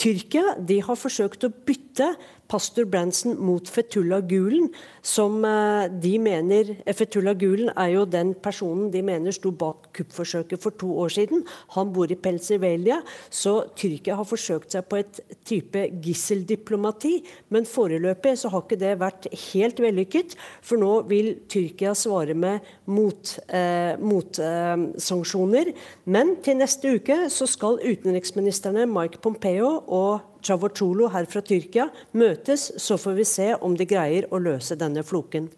[0.00, 2.14] Tyrkia de har forsøkt å bytte
[2.48, 4.68] pastor Branson mot Fetullah Gulen,
[5.02, 10.62] som eh, de mener Fetullah Gulen er jo den personen de mener sto bak kuppforsøket
[10.62, 11.44] for to år siden.
[11.76, 13.00] Han bor i Pennsylvania,
[13.30, 17.14] så Tyrkia har forsøkt seg på et type gisseldiplomati.
[17.54, 22.60] Men foreløpig så har ikke det vært helt vellykket, for nå vil Tyrkia svare med
[22.90, 23.92] motsanksjoner.
[23.92, 31.26] Eh, mot, eh, men til neste uke så skal utenriksministrene Mike Pompeo og Cavotolo her
[31.30, 35.48] fra Tyrkia møtes, så får vi se om de greier å løse denne floken.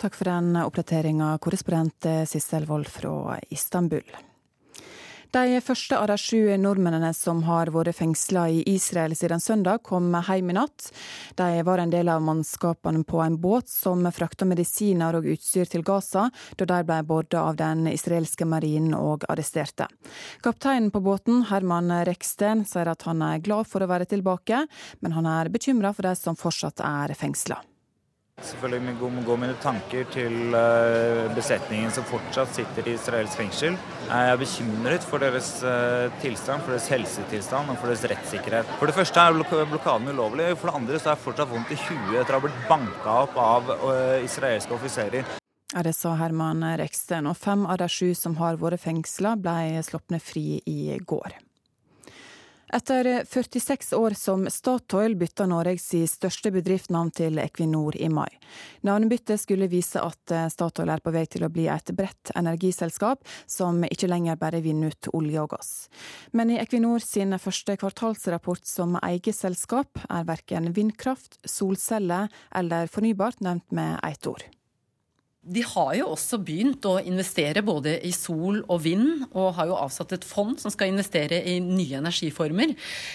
[0.00, 4.06] Takk for den oppdateringa, korrespondent Sissel Wold fra Istanbul.
[5.30, 10.08] De første av de sju nordmennene som har vært fengsla i Israel siden søndag, kom
[10.26, 10.88] hjem i natt.
[11.38, 15.86] De var en del av mannskapene på en båt som frakta medisiner og utstyr til
[15.86, 16.26] Gaza,
[16.58, 19.86] da de ble borda av den israelske marinen og arresterte.
[20.42, 24.64] Kapteinen på båten, Herman Reksten, sier at han er glad for å være tilbake,
[24.98, 27.62] men han er bekymra for de som fortsatt er fengsla.
[28.40, 33.76] Selvfølgelig går mine tanker til eh, besetningen som fortsatt sitter i israelsk fengsel.
[34.08, 38.72] Jeg er bekymret for deres eh, tilstand, for deres helsetilstand og for deres rettssikkerhet.
[38.78, 39.36] For det første er
[39.68, 42.46] blokaden ulovlig, for det andre så er jeg fortsatt vondt i huet etter å ha
[42.46, 45.36] blitt banka opp av eh, israelske offiserer.
[45.70, 49.84] Ja, det sa Herman Reksten, og fem av de sju som har vært fengsla, ble
[49.86, 51.36] sluppet fri i går.
[52.72, 58.28] Etter 46 år som Statoil bytta Norges største bedrift navn til Equinor i mai.
[58.86, 63.82] Navnebyttet skulle vise at Statoil er på vei til å bli et bredt energiselskap som
[63.88, 65.72] ikke lenger bare vinner ut olje og gass.
[66.30, 73.42] Men i Equinor sin første kvartalsrapport som eget selskap er verken vindkraft, solceller eller fornybart
[73.42, 74.46] nevnt med ett ord.
[75.40, 79.78] De har jo også begynt å investere både i sol og vind, og har jo
[79.80, 82.74] avsatt et fond som skal investere i nye energiformer.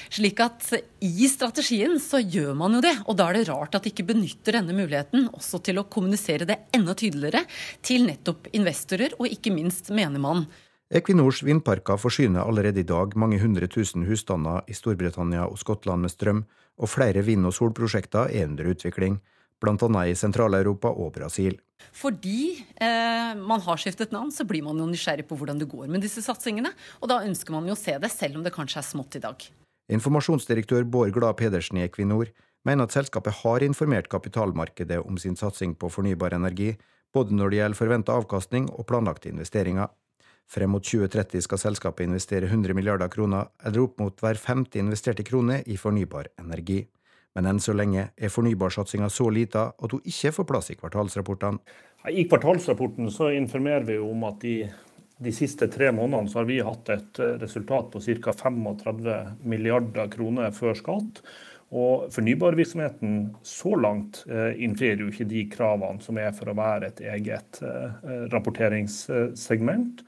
[0.10, 0.72] Slik at
[1.06, 4.08] i strategien så gjør man jo det, og da er det rart at de ikke
[4.10, 7.44] benytter denne muligheten også til å kommunisere det enda tydeligere
[7.86, 10.48] til nettopp investorer, og ikke minst menigmann.
[10.90, 16.14] Equinors vindparker forsyner allerede i dag mange hundre tusen husstander i Storbritannia og Skottland med
[16.14, 16.42] strøm,
[16.82, 19.22] og flere vind- og solprosjekter er under utvikling
[19.62, 20.06] bl.a.
[20.10, 21.56] i Sentral-Europa og Brasil.
[21.96, 25.88] Fordi eh, man har skiftet navn, så blir man jo nysgjerrig på hvordan det går
[25.92, 26.72] med disse satsingene.
[27.02, 29.24] Og da ønsker man jo å se det, selv om det kanskje er smått i
[29.24, 29.48] dag.
[29.96, 32.32] Informasjonsdirektør Bård Glad Pedersen i Equinor
[32.66, 36.74] mener at selskapet har informert kapitalmarkedet om sin satsing på fornybar energi,
[37.14, 39.92] både når det gjelder forventa avkastning og planlagte investeringer.
[40.50, 45.26] Frem mot 2030 skal selskapet investere 100 milliarder kroner, eller opp mot hver femte investerte
[45.26, 46.84] krone, i fornybar energi
[47.36, 51.60] men enn så lenge er fornybarsatsinga så lita at hun ikke får plass i kvartalsrapportene.
[52.12, 54.56] I kvartalsrapporten så informerer vi om at de,
[55.18, 58.36] de siste tre månedene så har vi hatt et eh, resultat på ca.
[58.46, 61.22] 35 milliarder kroner før skatt.
[61.76, 66.92] Og fornybarvirksomheten så langt eh, innfrir jo ikke de kravene som er for å være
[66.94, 70.06] et eget eh, rapporteringssegment.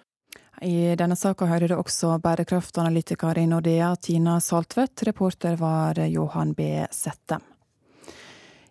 [0.62, 5.04] I denne saka hører det også bærekraftanalytiker i Nordea, Tina Saltvedt.
[5.06, 6.88] Reporter var Johan B.
[6.92, 7.44] Settem.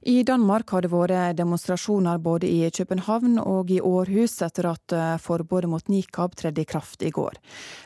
[0.07, 5.71] I Danmark har det vært demonstrasjoner både i København og i Århus etter at forbudet
[5.71, 7.39] mot nikab tredde i kraft i går.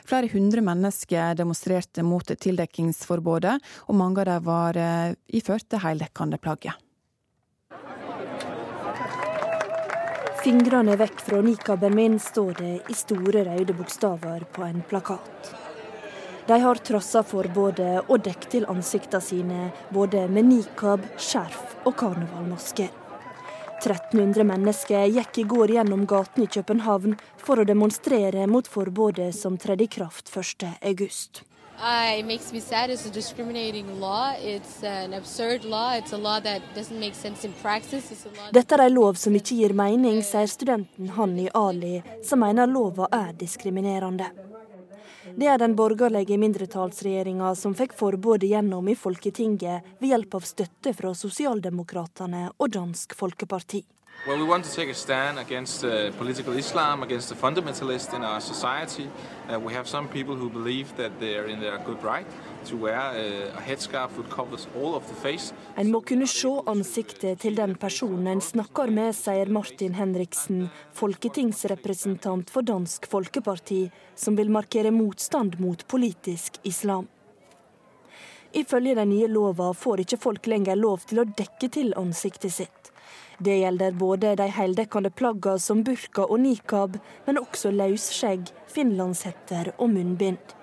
[0.05, 3.57] Flere hundre mennesker demonstrerte mot tildekkingsforbudet,
[3.89, 6.77] og mange av dem var eh, iført det heldekkende plagget.
[10.41, 15.51] Fingrene vekk fra nikaben min, står det i store røde bokstaver på en plakat.
[16.47, 22.89] De har trossa forbudet og dekket til ansiktene sine både med nikab, skjerf og karnevalmasker.
[23.83, 29.61] 1300 mennesker gikk i går gjennom gatene i København for å demonstrere mot forbudet som
[29.61, 31.50] tredde i kraft 1.8.
[31.79, 32.89] Uh, it makes me sad.
[32.89, 34.33] It's a discriminating law.
[34.37, 35.93] It's an absurd law.
[35.93, 38.11] It's a law that doesn't make sense in practice.
[38.11, 42.01] It's a law Dette er en lov som ikke gir mening, sier studenten Hanni Ali,
[42.23, 44.29] som mener lova er diskriminerende.
[45.35, 50.93] Det er den borgerlige mindretallsregjeringa som fikk forbudet gjennom i Folketinget ved hjelp av støtte
[50.97, 53.83] fra Sosialdemokratene og Dansk Folkeparti.
[54.27, 58.23] Well, we want to take a stand against uh, political Islam, against the fundamentalists in
[58.23, 59.09] our society.
[59.49, 62.27] Uh, we have some people who believe that they are in their good right
[62.65, 65.53] to wear uh, a headscarf that covers all of the face.
[65.75, 72.53] En må kunne se ansiktet til den personen en snakker med, sier Martin Henriksen, folketingsrepresentant
[72.53, 77.09] for Dansk Folkeparti, som vil markere motstand mot politisk islam.
[78.53, 82.80] Ifølge den nye lova får ikke folk lenger lov til å dekke til ansiktet sitt.
[83.43, 89.89] Det gjelder både de heldekkende plaggene som burka og nikab, men også løsskjegg, finlandshetter og
[89.95, 90.53] munnbind.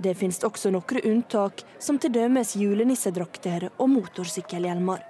[0.00, 2.22] Det finnes også noen unntak, som t.d.
[2.56, 5.04] julenissedrakter og motorsykkelhjelmer.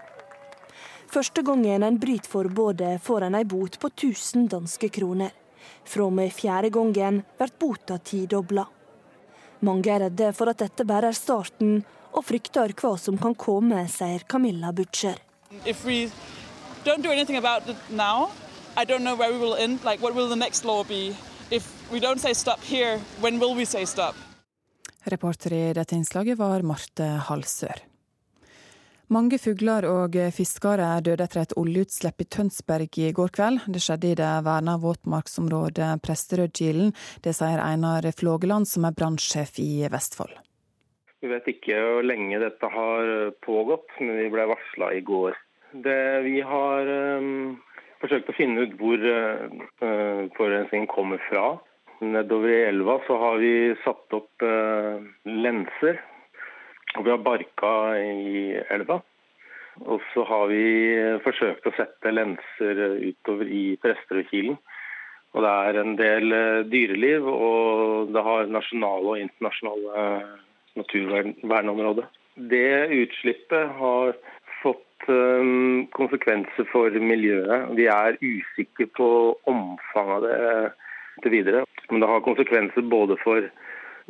[1.14, 5.30] Første gangen en bryter forbudet, får en ei bot på 1000 danske kroner.
[5.86, 8.66] Fra og med fjerde gangen blir bota tidobla.
[9.62, 13.86] Mange er redde for at dette bare er starten, og frykter hva som kan komme,
[13.86, 15.22] sier Camilla Butcher
[16.84, 18.30] don't do anything about it now,
[18.76, 19.84] I don't know where we will end.
[19.84, 21.14] Like, what will the next law be?
[21.50, 24.14] If we don't say stop here, when will we say stop?
[25.04, 27.82] Reporter i dette innslaget var Marte Halsør.
[29.12, 33.66] Mange fugler og fiskere døde etter et oljeutslipp i Tønsberg i går kveld.
[33.68, 36.94] Det skjedde i det verna våtmarksområdet Presterødkilen.
[37.20, 40.32] Det sier Einar Flågeland, som er brannsjef i Vestfold.
[41.20, 45.36] Vi vet ikke hvor lenge dette har pågått, men vi ble varsla i går.
[45.72, 47.58] Det vi har um,
[48.02, 51.56] forsøkt å finne ut hvor uh, forurensningen kommer fra.
[52.02, 53.52] Nedover i elva så har vi
[53.84, 56.02] satt opp uh, lenser
[56.98, 59.00] og vi har barka i elva.
[59.88, 60.64] Og så har vi
[61.24, 64.58] forsøkt å sette lenser utover i Presterødkilen.
[65.32, 70.02] Og det er en del eh, dyreliv, og det har nasjonale og internasjonale
[70.76, 72.10] naturvernområder.
[72.52, 74.12] Det utslippet har
[75.08, 77.72] um, konsekvenser for miljøet.
[77.78, 79.08] Vi er usikre på
[79.50, 81.64] omfanget av det til videre.
[81.90, 83.48] Men det har konsekvenser både for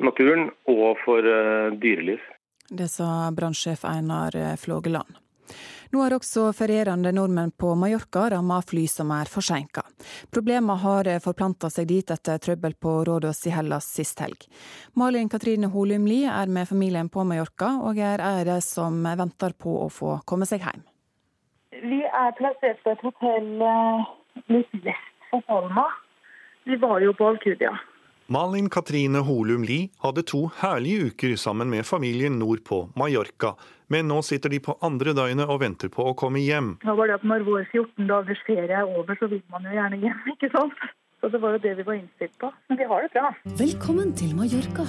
[0.03, 2.23] naturen og for uh, dyreliv.
[2.73, 5.22] Det sa brannsjef Einar Flågeland.
[5.93, 9.83] Nå har også ferierende nordmenn på Mallorca rammet fly som er forsinka.
[10.33, 14.47] Problemene har forplanta seg dit etter trøbbel på Rådås i Hellas sist helg.
[14.97, 19.83] Malin Katrine Holum Lie er med familien på Mallorca, og er de som venter på
[19.83, 20.81] å få komme seg hjem.
[21.85, 24.11] Vi er plassert på et hotell eh,
[24.49, 25.91] litt vest for Palma.
[26.65, 27.77] Vi var jo på Alcudia.
[28.33, 33.51] Malin Katrine Holum Lie hadde to herlige uker sammen med familien nordpå Mallorca,
[33.93, 36.71] men nå sitter de på andre døgnet og venter på å komme hjem.
[36.81, 39.77] Det var det at Når vår 14 dagers ferie er over, så vil man jo
[39.77, 40.89] gjerne hjem, ikke sant?
[41.21, 42.49] Så det var jo det vi var innstilt på.
[42.73, 43.35] Men vi har det bra.
[43.61, 44.89] Velkommen til Mallorca.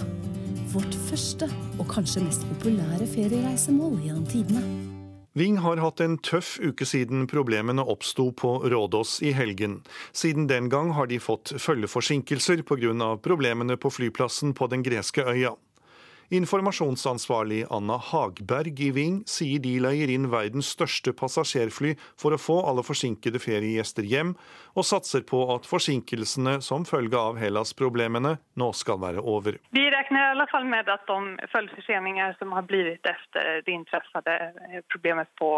[0.71, 4.92] Vårt første og kanskje mest populære feriereisemål gjennom tidene.
[5.33, 9.79] Ving har hatt en tøff uke siden problemene oppsto på Rådås i helgen.
[10.13, 13.17] Siden den gang har de fått følgeforsinkelser pga.
[13.17, 15.55] problemene på flyplassen på den greske øya.
[16.29, 22.55] Informasjonsansvarlig Anna Hagberg i Ving sier de leier inn verdens største passasjerfly for å få
[22.69, 24.33] alle forsinkede feriegjester hjem,
[24.73, 29.59] og satser på at forsinkelsene som følge av Hellas-problemene nå skal være over.
[29.75, 34.37] Vi regner i alle fall med at de følgeforsinkelser som har blitt etter det inntreffede
[34.91, 35.51] problemet på,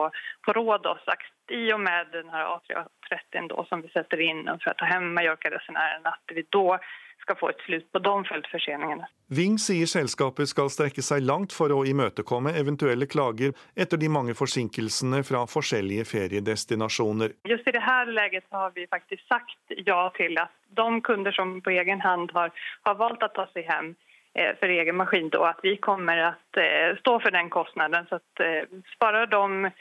[0.46, 1.06] på Rådås,
[1.54, 6.34] i og med denne A330 som vi setter inn for å ta hjem Mallorca-resenærene, at
[6.36, 6.80] vi da
[7.26, 9.08] skal få et slutt på de følgeforsinelsene.
[9.36, 14.36] Ving sier selskapet skal strekke seg langt for å imøtekomme eventuelle klager etter de mange
[14.38, 17.34] forsinkelsene fra forskjellige feriedestinasjoner.
[17.50, 21.74] Just i dette leget har vi faktisk sagt ja til at de kunder som på
[21.74, 22.54] egen hånd har,
[22.86, 23.96] har valgt å ta seg hjem
[24.36, 28.06] eh, for egen maskin, då, at vi kommer å eh, stå for den kostnaden.
[28.10, 29.74] Så at, eh, sparer de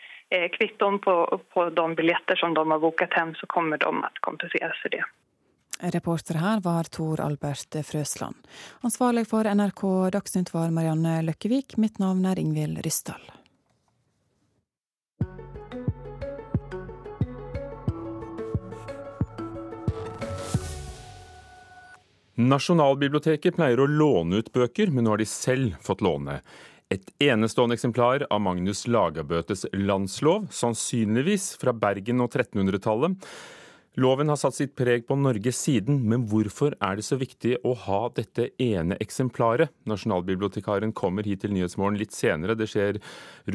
[0.54, 1.14] kvitton på,
[1.52, 5.04] på de billetter som de har boket hjem, så kommer de å kompenseres for det.
[5.92, 8.36] Reporter her var Tor Albert Frøsland.
[8.86, 11.76] Ansvarlig for NRK Dagsnytt var Marianne Løkkevik.
[11.76, 13.24] Mitt navn er Ingvild Ryssdal.
[22.34, 26.40] Nasjonalbiblioteket pleier å låne ut bøker, men nå har de selv fått låne.
[26.90, 33.30] Et enestående eksemplar av Magnus Lagabøtes landslov, sannsynligvis fra Bergen og 1300-tallet.
[33.94, 37.76] Loven har satt sitt preg på Norge siden, men hvorfor er det så viktig å
[37.84, 39.70] ha dette ene eksemplaret?
[39.86, 42.98] Nasjonalbibliotekaren kommer hit til Nyhetsmorgen litt senere, det skjer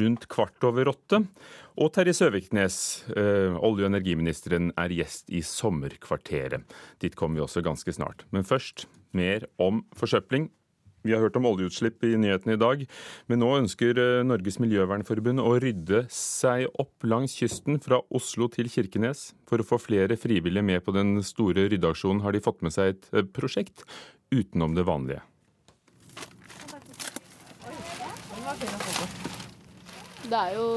[0.00, 1.20] rundt kvart over åtte.
[1.76, 2.78] Og Terje Søviknes,
[3.12, 6.64] eh, olje- og energiministeren, er gjest i Sommerkvarteret.
[6.98, 8.24] Dit kommer vi også ganske snart.
[8.32, 10.48] Men først mer om forsøpling.
[11.02, 12.82] Vi har hørt om oljeutslipp i nyhetene i dag,
[13.30, 18.68] men nå ønsker eh, Norges Miljøvernforbund å rydde seg opp langs kysten fra Oslo til
[18.68, 19.30] Kirkenes.
[19.48, 22.94] For å få flere frivillige med på den store ryddeaksjonen har de fått med seg
[22.94, 23.86] et eh, prosjekt
[24.34, 25.24] utenom det vanlige.
[30.30, 30.68] Det er jo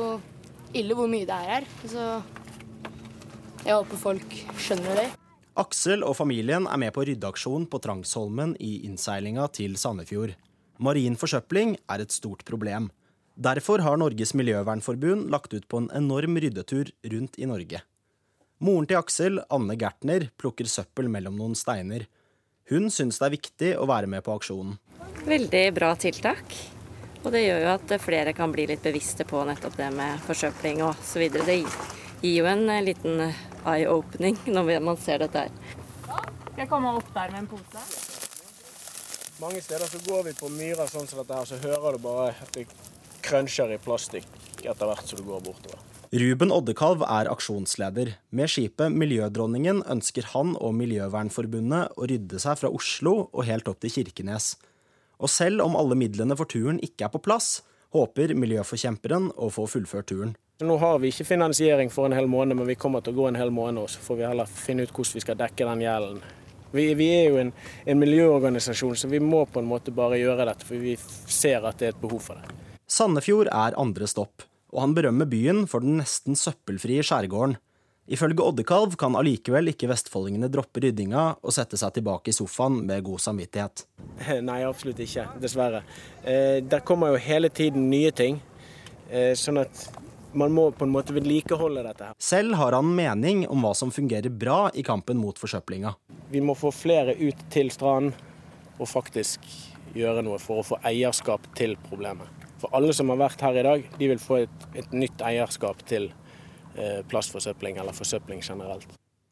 [0.74, 2.08] ille hvor mye det er her, så
[3.64, 5.10] jeg håper folk skjønner det.
[5.54, 10.34] Aksel og familien er med på ryddeaksjon på Trangsholmen i innseilinga til Sandefjord.
[10.82, 12.88] Marin forsøpling er et stort problem.
[13.38, 17.84] Derfor har Norges Miljøvernforbund lagt ut på en enorm ryddetur rundt i Norge.
[18.66, 22.08] Moren til Aksel, Anne Gertner, plukker søppel mellom noen steiner.
[22.72, 24.80] Hun syns det er viktig å være med på aksjonen.
[25.28, 26.58] Veldig bra tiltak.
[27.24, 30.82] Og det gjør jo at flere kan bli litt bevisste på nettopp det med forsøpling
[30.90, 31.28] osv.
[31.38, 31.62] Det
[32.24, 33.20] gir jo en liten
[33.68, 35.54] eye-opening når man ser dette her.
[36.54, 37.86] Skal jeg komme opp der med en pose?
[39.42, 42.30] Mange steder så går vi på myrer sånn som dette her, så hører du bare
[42.32, 42.68] at det
[43.26, 44.30] krønsjer i plastikk
[44.64, 45.82] etter hvert som du går bortover.
[46.14, 48.12] Ruben Oddekalv er aksjonsleder.
[48.30, 53.82] Med skipet Miljødronningen ønsker han og Miljøvernforbundet å rydde seg fra Oslo og helt opp
[53.82, 54.54] til Kirkenes.
[55.18, 57.64] Og selv om alle midlene for turen ikke er på plass,
[57.98, 60.38] håper miljøforkjemperen å få fullført turen.
[60.62, 63.28] Nå har vi ikke finansiering for en hel måned, men vi kommer til å gå
[63.28, 63.82] en hel måned.
[63.82, 66.20] og Så får vi heller finne ut hvordan vi skal dekke den gjelden.
[66.74, 67.52] Vi, vi er jo en,
[67.86, 70.66] en, miljøorganisasjon, så vi må på en måte bare gjøre dette.
[70.66, 72.54] For vi ser at det er et behov for det.
[72.90, 77.58] Sandefjord er andre stopp, og han berømmer byen for den nesten søppelfrie skjærgården.
[78.14, 83.06] Ifølge Oddekalv kan allikevel ikke vestfoldingene droppe ryddinga og sette seg tilbake i sofaen med
[83.08, 83.86] god samvittighet.
[84.50, 85.30] Nei, absolutt ikke.
[85.42, 85.86] Dessverre.
[86.22, 88.42] Eh, der kommer jo hele tiden nye ting.
[89.10, 89.88] Eh, sånn at
[90.34, 92.12] man må på en måte vedlikeholde dette.
[92.12, 92.14] her.
[92.20, 95.94] Selv har han mening om hva som fungerer bra i kampen mot forsøplinga.
[96.30, 98.14] Vi må få flere ut til stranden
[98.80, 99.46] og faktisk
[99.94, 102.28] gjøre noe for å få eierskap til problemet.
[102.62, 105.84] For alle som har vært her i dag, de vil få et, et nytt eierskap
[105.90, 106.10] til
[106.78, 108.88] eh, plastforsøpling eller forsøpling generelt.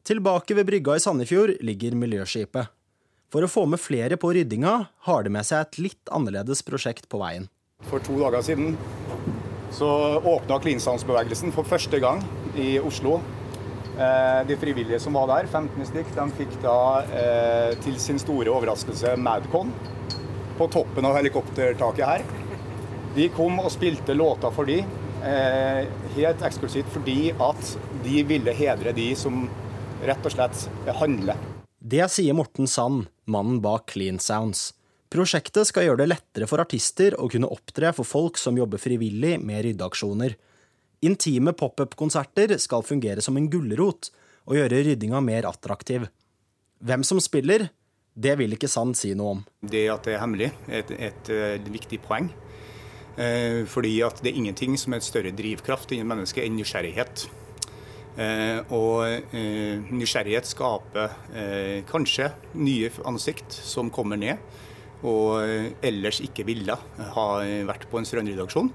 [0.06, 2.70] Tilbake ved brygga i Sandefjord ligger miljøskipet.
[3.32, 4.74] For å få med flere på ryddinga
[5.08, 7.48] har det med seg et litt annerledes prosjekt på veien.
[7.88, 8.76] For to dager siden
[9.72, 12.20] så åpna Cleansounds-bevegelsen for første gang
[12.58, 13.18] i Oslo.
[13.92, 16.76] Eh, de frivillige som var der, 15 stykk, de fikk da
[17.12, 19.72] eh, til sin store overraskelse Madcon
[20.58, 22.24] på toppen av helikoptertaket her.
[23.16, 24.78] De kom og spilte låter for de,
[25.28, 25.82] eh,
[26.16, 29.44] helt eksklusivt fordi at de ville hedre de som
[30.02, 30.68] rett og slett
[30.98, 31.36] handler.
[31.82, 34.72] Det sier Morten Sand, mannen bak Clean Sounds.
[35.12, 39.34] Prosjektet skal gjøre det lettere for artister å kunne opptre for folk som jobber frivillig
[39.44, 40.38] med ryddeaksjoner.
[41.04, 44.08] Intime pop-up-konserter skal fungere som en gulrot
[44.48, 46.06] og gjøre ryddinga mer attraktiv.
[46.80, 47.66] Hvem som spiller,
[48.16, 49.44] det vil ikke Sand si noe om.
[49.60, 52.32] Det at det er hemmelig, er et, et, et, viktig poeng.
[53.20, 57.28] Eh, fordi at det er ingenting som er et større drivkraft innen mennesket enn nysgjerrighet.
[58.16, 59.04] Eh, og
[59.36, 64.40] eh, nysgjerrighet skaper eh, kanskje nye ansikt som kommer ned
[65.02, 66.76] og ellers ikke ville
[67.16, 67.26] ha
[67.68, 68.72] vært på en strømredaksjon.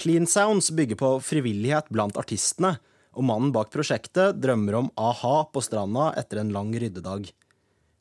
[0.00, 2.76] Clean Sounds bygger på frivillighet blant artistene,
[3.16, 7.28] og mannen bak prosjektet drømmer om a-ha på stranda etter en lang ryddedag.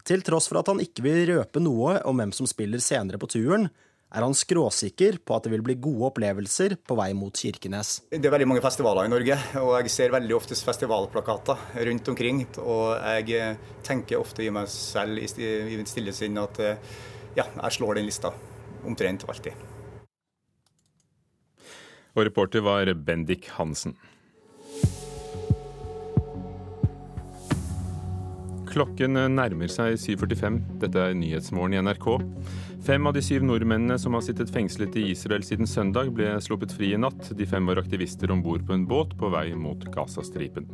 [0.07, 3.27] Til tross for at han ikke vil røpe noe om hvem som spiller senere på
[3.33, 3.67] turen,
[4.09, 7.99] er han skråsikker på at det vil bli gode opplevelser på vei mot Kirkenes.
[8.09, 12.41] Det er veldig mange festivaler i Norge, og jeg ser veldig ofte festivalplakater rundt omkring.
[12.63, 16.57] Og jeg tenker ofte i meg selv i mitt stille sinn at
[17.37, 18.31] ja, jeg slår den lista
[18.87, 19.53] omtrent alltid.
[22.17, 23.95] Og reporter var Bendik Hansen.
[28.69, 30.59] Klokken nærmer seg 7.45.
[30.81, 32.09] Dette er Nyhetsmorgen i NRK.
[32.79, 36.71] Fem av de syv nordmennene som har sittet fengslet i Israel siden søndag, ble sluppet
[36.71, 37.27] fri i natt.
[37.35, 40.69] De fem var aktivister om bord på en båt på vei mot Gazastripen.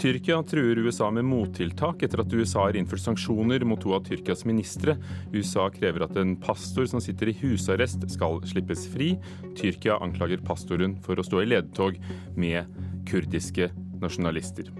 [0.00, 4.46] Tyrkia truer USA med mottiltak etter at USA har innført sanksjoner mot to av Tyrkias
[4.48, 4.96] ministre.
[5.34, 9.12] USA krever at en pastor som sitter i husarrest skal slippes fri.
[9.60, 12.00] Tyrkia anklager pastoren for å stå i ledetog
[12.40, 12.72] med
[13.12, 13.70] kurdiske
[14.00, 14.72] nasjonalister.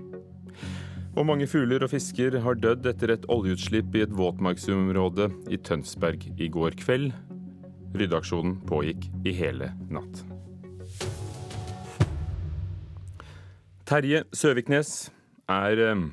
[1.17, 6.27] Og mange fugler og fisker har dødd etter et oljeutslipp i et våtmarksområde i Tønsberg
[6.37, 7.14] i går kveld.
[7.97, 10.21] Ryddeaksjonen pågikk i hele natt.
[13.89, 14.93] Terje Søviknes
[15.49, 16.05] er eh,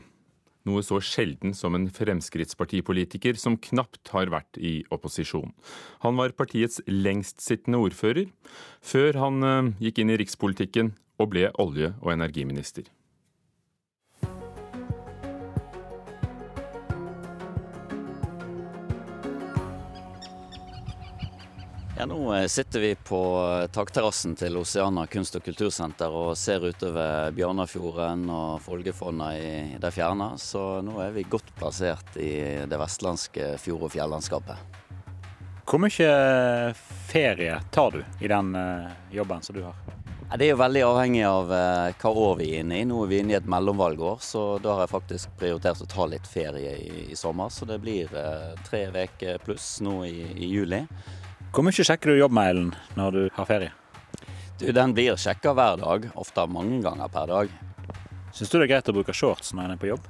[0.70, 5.51] noe så sjelden som en Fremskrittspartipolitiker som knapt har vært i opposisjon.
[6.08, 8.32] Han var partiets lengstsittende ordfører,
[8.80, 12.88] før han eh, gikk inn i rikspolitikken og ble olje- og energiminister.
[22.04, 23.20] Ja, nå eh, sitter vi på
[23.62, 29.91] eh, takterrassen til Oceana kunst- og kultursenter og ser utover Bjørnafjorden og Folgefonna i det
[29.95, 30.34] fjerne.
[30.36, 32.34] Så nå er vi godt plassert i
[32.68, 34.84] det vestlandske fjord- og fjellandskapet.
[35.64, 36.12] Hvor mye
[37.08, 38.91] ferie tar du i den eh,
[39.22, 39.80] jobben som du har?
[40.36, 42.86] Det er jo veldig avhengig av hva år vi er inne i.
[42.89, 46.12] Nå er vi inne i et mellomvalgår, så da har jeg faktisk prioritert å ta
[46.12, 47.54] litt ferie i, i sommer.
[47.54, 48.12] Så det blir
[48.66, 50.88] tre uker pluss nå i, i juli.
[51.54, 53.74] Hvor mye sjekker du jobbmailen når du har ferie?
[54.58, 57.51] Du, Den blir sjekka hver dag, ofte mange ganger per dag.
[58.34, 60.08] Syns du det er greit å bruke shorts når en er på jobb?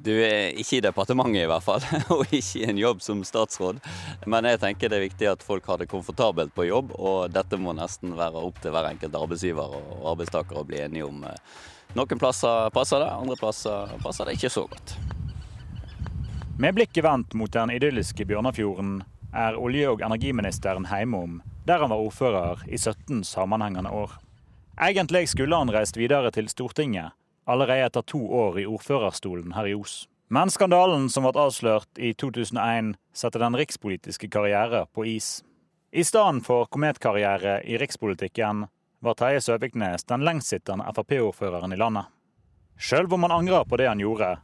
[0.00, 1.84] Du, er Ikke i departementet i hvert fall,
[2.16, 3.82] og ikke i en jobb som statsråd.
[4.24, 7.60] Men jeg tenker det er viktig at folk har det komfortabelt på jobb, og dette
[7.60, 11.28] må nesten være opp til hver enkelt arbeidsgiver og arbeidstaker å bli enige om.
[11.92, 14.96] Noen plasser passer det, andre plasser passer det ikke så godt.
[16.56, 19.02] Med blikket vendt mot den idylliske Bjørnafjorden
[19.34, 24.18] er olje- og energiministeren hjemme om, der han var ordfører i 17 sammenhengende år.
[24.80, 27.12] Egentlig skulle han reist videre til Stortinget,
[27.46, 30.06] allerede etter to år i ordførerstolen her i Os.
[30.30, 35.42] Men skandalen som ble avslørt i 2001, setter den rikspolitiske karriere på is.
[35.92, 38.66] I stedet for kometkarriere i rikspolitikken
[39.00, 42.10] var Terje Søviknes den lengstsittende Frp-ordføreren i landet.
[42.78, 44.36] Sjøl om han angrer på det han gjorde,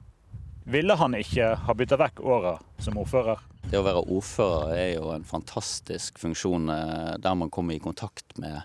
[0.64, 3.38] ville han ikke ha bytta vekk åra som ordfører.
[3.70, 8.36] Det å være ordfører er jo en fantastisk funksjon eh, der man kommer i kontakt
[8.38, 8.60] med,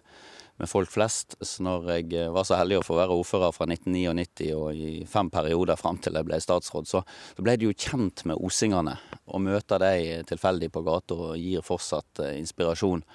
[0.60, 1.38] med folk flest.
[1.39, 5.06] Så når jeg eh, var så heldig å få være ordfører fra 1999 og i
[5.10, 7.02] fem perioder fram til jeg ble statsråd, så,
[7.36, 8.97] så ble de jo kjent med osingene.
[9.32, 13.06] Og møter deg tilfeldig på gata og gir fortsatt eh, inspirasjon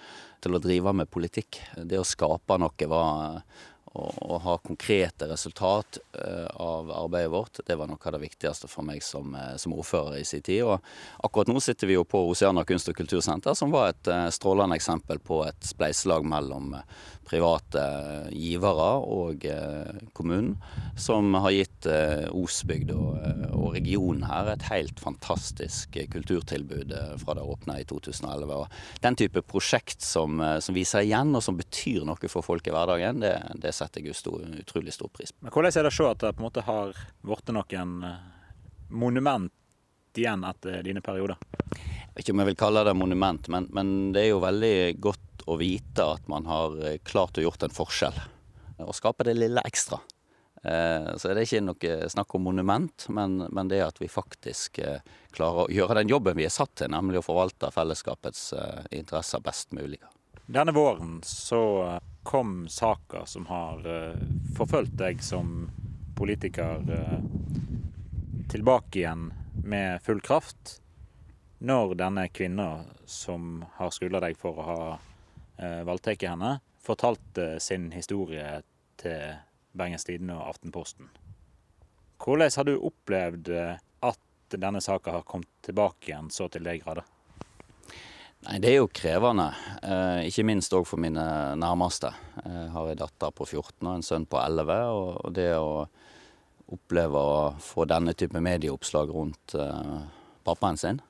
[0.45, 1.61] til å drive med politikk.
[1.76, 3.45] Det å skape noe var
[3.95, 8.86] å, ha konkrete resultat uh, av arbeidet vårt, det var noe av det viktigste for
[8.86, 10.64] meg som, uh, som, ordfører i sin tid.
[10.66, 10.82] Og
[11.26, 14.78] akkurat nå sitter vi jo på Oseana kunst- og kultursenter, som var et uh, strålende
[14.78, 16.74] eksempel på et spleiselag mellom
[17.24, 17.80] private
[18.36, 19.47] givere og
[20.12, 20.59] kommunen,
[21.01, 21.86] som har gitt
[22.36, 23.16] Osbygd og,
[23.49, 26.92] og, regionen her et helt fantastisk kulturtilbud
[27.22, 28.53] fra det åpna i 2011.
[28.53, 32.76] Og den type prosjekt som, som viser igjen, og som betyr noe for folk i
[32.76, 33.32] hverdagen, det,
[33.64, 35.45] det setter jeg stor, utrolig stor pris på.
[35.45, 38.24] Men Hvordan er det å se at det på en måte har blitt noen eh,
[38.95, 39.53] monument
[40.14, 41.37] igjen etter dine perioder?
[41.74, 44.74] Jeg vet ikke om jeg vil kalle det monument, men, men det er jo veldig
[45.03, 48.18] godt å vite at man har eh, klart å gjort en forskjell.
[48.85, 50.01] Og skape det lille ekstra.
[50.62, 54.80] Eh, så det er ikke noe snakk om monument, men, men det at vi faktisk
[55.35, 58.53] klarer å gjøre den jobben vi er satt til, nemlig å forvalte fellesskapets
[58.95, 60.01] interesser best mulig.
[60.47, 61.62] Denne våren så
[62.25, 64.16] kom saka som har uh,
[64.57, 65.70] forfulgt deg som
[66.16, 67.20] politiker uh,
[68.51, 69.29] tilbake igjen
[69.64, 70.79] med full kraft.
[71.59, 77.91] Når denne kvinna som har skylda deg for å ha uh, voldtatt henne, fortalte sin
[77.95, 78.62] historie
[79.01, 79.39] til
[79.77, 81.09] Bergens Tidende og Aftenposten.
[82.25, 83.51] Hvordan har du opplevd
[84.05, 87.13] at denne saka har kommet tilbake igjen så til de grader?
[88.45, 89.47] Nei, Det er jo krevende,
[89.82, 91.22] eh, ikke minst òg for mine
[91.57, 92.11] nærmeste.
[92.45, 94.76] Jeg har en datter på 14 og en sønn på 11.
[95.24, 95.88] Og det å
[96.72, 100.03] oppleve å få denne type medieoppslag rundt eh,
[100.45, 101.01] pappaen sin,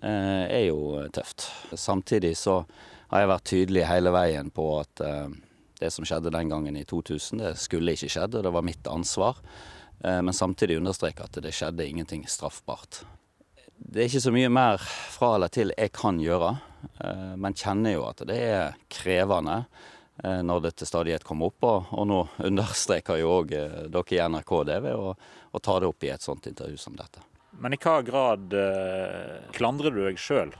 [0.00, 1.50] eh, er jo tøft.
[1.74, 2.64] Samtidig så
[3.10, 5.02] har jeg vært tydelig hele veien på at
[5.78, 8.86] det som skjedde den gangen i 2000, det skulle ikke skjedd, og det var mitt
[8.86, 9.36] ansvar.
[10.02, 13.04] Men samtidig understreke at det skjedde ingenting straffbart.
[13.78, 14.80] Det er ikke så mye mer
[15.12, 16.54] fra eller til jeg kan gjøre,
[17.04, 19.58] eh, men kjenner jo at det er krevende
[20.24, 21.66] eh, når det til stadighet kommer opp.
[21.92, 25.90] Og, nå understreker jo òg eh, dere i NRK det ved å, å, ta det
[25.90, 27.24] opp i et sånt intervju som dette.
[27.60, 28.52] Men i hva grad
[29.56, 30.50] klandrer du deg sjøl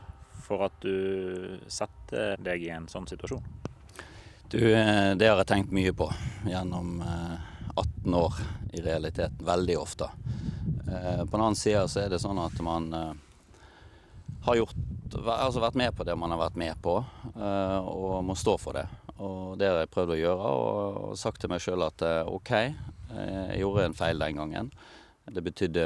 [0.47, 3.45] for at du setter deg i en sånn situasjon?
[4.49, 6.07] Du, det har jeg tenkt mye på
[6.49, 7.03] gjennom
[7.77, 8.35] 18 år
[8.73, 9.47] i realiteten.
[9.47, 10.11] Veldig ofte.
[10.89, 13.13] Eh, på den annen side så er det sånn at man eh,
[14.47, 14.77] har gjort,
[15.25, 16.99] altså vært med på det man har vært med på,
[17.35, 18.87] eh, og må stå for det.
[19.17, 22.53] Og det har jeg prøvd å gjøre, og sagt til meg sjøl at OK,
[23.17, 24.69] jeg gjorde en feil den gangen.
[25.33, 25.85] Det betydde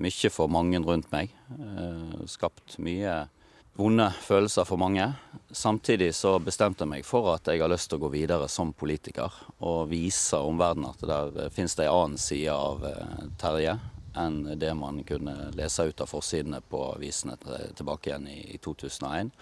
[0.00, 1.34] mye for mange rundt meg.
[2.32, 3.18] Skapt mye
[3.78, 5.06] vonde følelser for mange.
[5.50, 8.74] Samtidig så bestemte jeg meg for at jeg har lyst til å gå videre som
[8.76, 9.32] politiker
[9.64, 12.84] og vise omverdenen at der finnes det en annen side av
[13.40, 13.78] Terje
[14.18, 17.38] enn det man kunne lese ut av forsidene på avisene
[17.76, 19.32] tilbake igjen i 2001.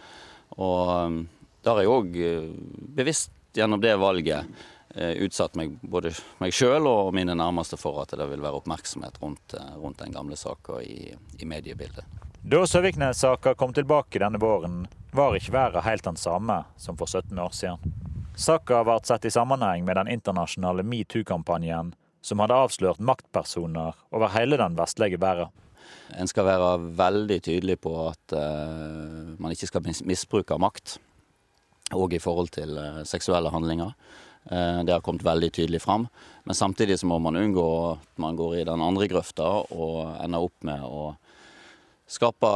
[0.62, 1.22] Og um,
[1.64, 2.52] da har jeg òg uh,
[3.00, 4.46] bevisst gjennom det valget
[4.90, 6.10] utsatt meg, både
[6.42, 10.34] meg sjøl og mine nærmeste for at det vil være oppmerksomhet rundt, rundt den gamle
[10.38, 12.19] saka i, i, mediebildet.
[12.42, 17.38] Da Søviknes-saka kom tilbake denne våren, var ikke været helt den samme som for 17
[17.38, 17.92] år siden.
[18.32, 21.92] Saka ble sett i sammenheng med den internasjonale metoo-kampanjen
[22.24, 25.52] som hadde avslørt maktpersoner over hele den vestlige verden.
[26.16, 30.96] En skal være veldig tydelig på at uh, man ikke skal misbruke makt,
[31.92, 33.92] òg i forhold til uh, seksuelle handlinger.
[34.48, 36.08] Uh, det har kommet veldig tydelig fram.
[36.48, 37.68] Men samtidig så må man unngå
[37.98, 41.10] at man går i den andre grøfta og ender opp med å
[42.10, 42.48] skape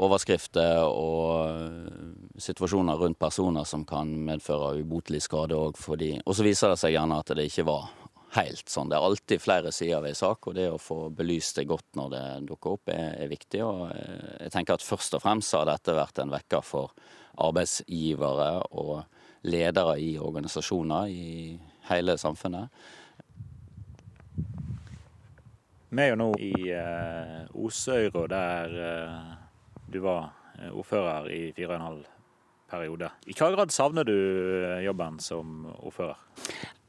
[0.00, 5.76] overskrifter og situasjoner rundt personer som kan medføre ubotelig skade òg.
[5.76, 7.90] Og så viser det seg gjerne at det ikke var
[8.36, 8.88] helt sånn.
[8.88, 11.98] Det er alltid flere sider ved en sak, og det å få belyst det godt
[11.98, 13.60] når det dukker opp, er, er, viktig.
[13.66, 16.94] Og eh, jeg tenker at først og fremst har dette vært en vekker for
[17.42, 19.02] arbeidsgivere og
[19.48, 21.28] ledere i organisasjoner i
[21.90, 22.70] hele samfunnet.
[25.92, 29.32] Vi er jo nå i eh, Osøyra, der eh,
[29.92, 32.06] du var eh, ordfører i fire og en halv
[32.72, 33.10] periode.
[33.28, 36.16] I hva grad savner du eh, jobben som ordfører?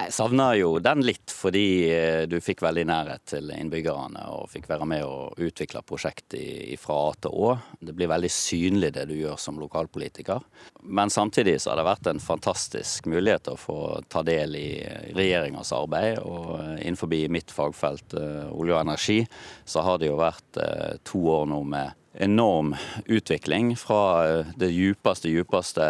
[0.03, 4.67] Jeg savner jo den litt, fordi eh, du fikk veldig nærhet til innbyggerne og fikk
[4.67, 7.53] være med og utvikle prosjektet fra A til Å.
[7.79, 10.43] Det blir veldig synlig det du gjør som lokalpolitiker.
[10.83, 13.79] Men samtidig så har det vært en fantastisk mulighet å få
[14.11, 14.67] ta del i
[15.15, 16.19] regjeringas arbeid.
[16.27, 19.21] Og eh, innenfor mitt fagfelt, eh, olje og energi,
[19.63, 20.63] så har det jo vært
[21.07, 22.75] to år nå med enorm
[23.05, 25.85] utvikling fra eh, det djupeste, djupeste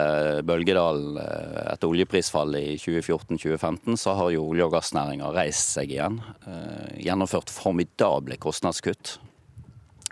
[0.48, 6.20] bølgedalen eh, etter oljeprisfallet i 2014-2015, så har jo olje- og gassnæringa reist seg igjen.
[6.48, 9.18] Eh, gjennomført formidable kostnadskutt.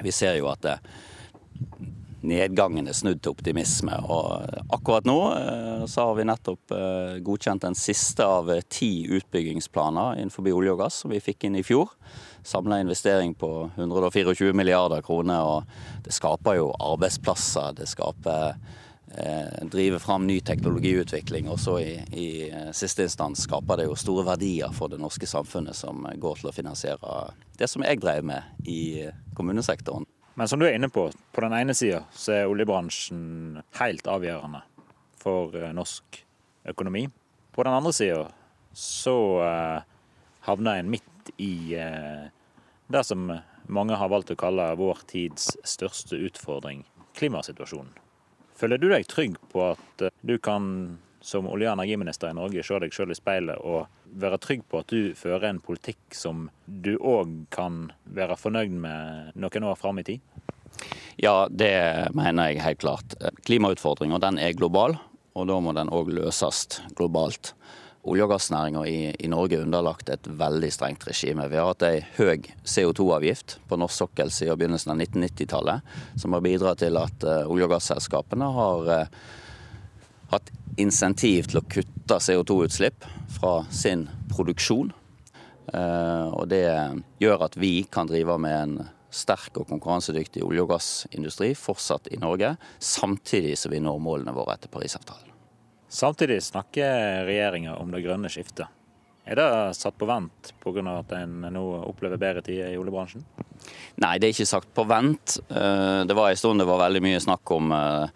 [0.02, 0.78] Vi ser jo at det,
[2.22, 3.98] nedgangen er snudd til optimisme.
[4.08, 5.20] Og akkurat nå
[5.90, 6.74] så har vi nettopp
[7.26, 11.66] godkjent den siste av ti utbyggingsplaner innenfor olje og gass som vi fikk inn i
[11.66, 11.90] fjor
[12.44, 15.42] samla investering på 124 milliarder kroner.
[15.42, 15.64] og
[16.04, 18.56] Det skaper jo arbeidsplasser, det skaper
[19.18, 21.50] eh, driver fram ny teknologiutvikling.
[21.52, 25.30] Og så i, i, eh, siste instans skaper det jo store verdier for det norske
[25.30, 27.22] samfunnet som går til å finansiere
[27.58, 29.08] det som jeg drev med i
[29.38, 30.08] kommunesektoren.
[30.34, 34.64] Men som du er inne på, på den ene sida så er oljebransjen helt avgjørende
[35.22, 36.22] for eh, norsk
[36.72, 37.08] økonomi.
[37.52, 38.24] På den andre sida
[38.74, 39.90] så eh,
[40.48, 42.30] havner en midt i eh,
[42.92, 43.28] det som
[43.72, 46.86] mange har valgt å kalle vår tids største utfordring,
[47.20, 47.94] klimasituasjonen.
[48.62, 52.64] Føler du deg trygg på at eh, du kan som olje- og energiminister i Norge
[52.66, 53.90] se deg selv i speilet og
[54.22, 59.38] være trygg på at du fører en politikk som du òg kan være fornøyd med
[59.38, 60.26] noen år fram i tid?
[61.22, 61.74] Ja, det
[62.18, 63.16] mener jeg helt klart.
[63.46, 64.98] Klimautfordringa er global,
[65.38, 67.54] og da må den òg løses globalt.
[68.02, 71.46] Olje- og gassnæringa i, i, Norge er underlagt et veldig strengt regime.
[71.52, 76.42] Vi har hatt ei høy CO2-avgift på norsk sokkel siden begynnelsen av 1990-tallet, som har
[76.42, 79.22] bidratt til at uh, olje- og gasselskapene har uh,
[80.34, 80.50] hatt
[80.82, 83.06] insentiv til å kutte CO2-utslipp
[83.38, 84.90] fra sin produksjon.
[85.70, 86.66] Uh, og det
[87.22, 88.78] gjør at vi kan drive med en
[89.14, 94.58] sterk og konkurransedyktig olje- og gassindustri fortsatt i Norge, samtidig som vi når målene våre
[94.58, 95.31] etter Parisavtalen.
[95.92, 98.70] Samtidig snakker regjeringa om det grønne skiftet.
[99.28, 100.82] Er det satt på vent pga.
[100.98, 103.26] at en nå opplever bedre tider i oljebransjen?
[104.00, 105.38] Nei, det er ikke sagt på vent.
[105.50, 108.08] Eh, det var en stund det var veldig mye snakk om eh,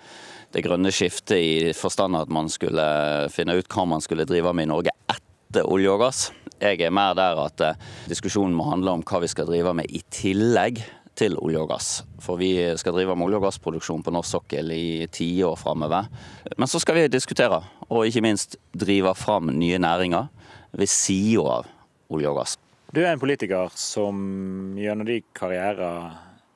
[0.56, 2.88] det grønne skiftet i forstand at man skulle
[3.30, 6.32] finne ut hva man skulle drive med i Norge etter olje og gass.
[6.64, 9.92] Jeg er mer der at eh, diskusjonen må handle om hva vi skal drive med
[9.92, 10.80] i tillegg
[11.16, 11.90] til olje og gass.
[12.24, 16.10] For vi skal drive med olje- og gassproduksjon på norsk sokkel i tiår framover.
[16.58, 20.28] Men så skal vi diskutere, og ikke minst drive fram nye næringer
[20.76, 21.72] ved sida av
[22.10, 22.58] olje og gass.
[22.94, 26.14] Du er en politiker som gjennom de karrierer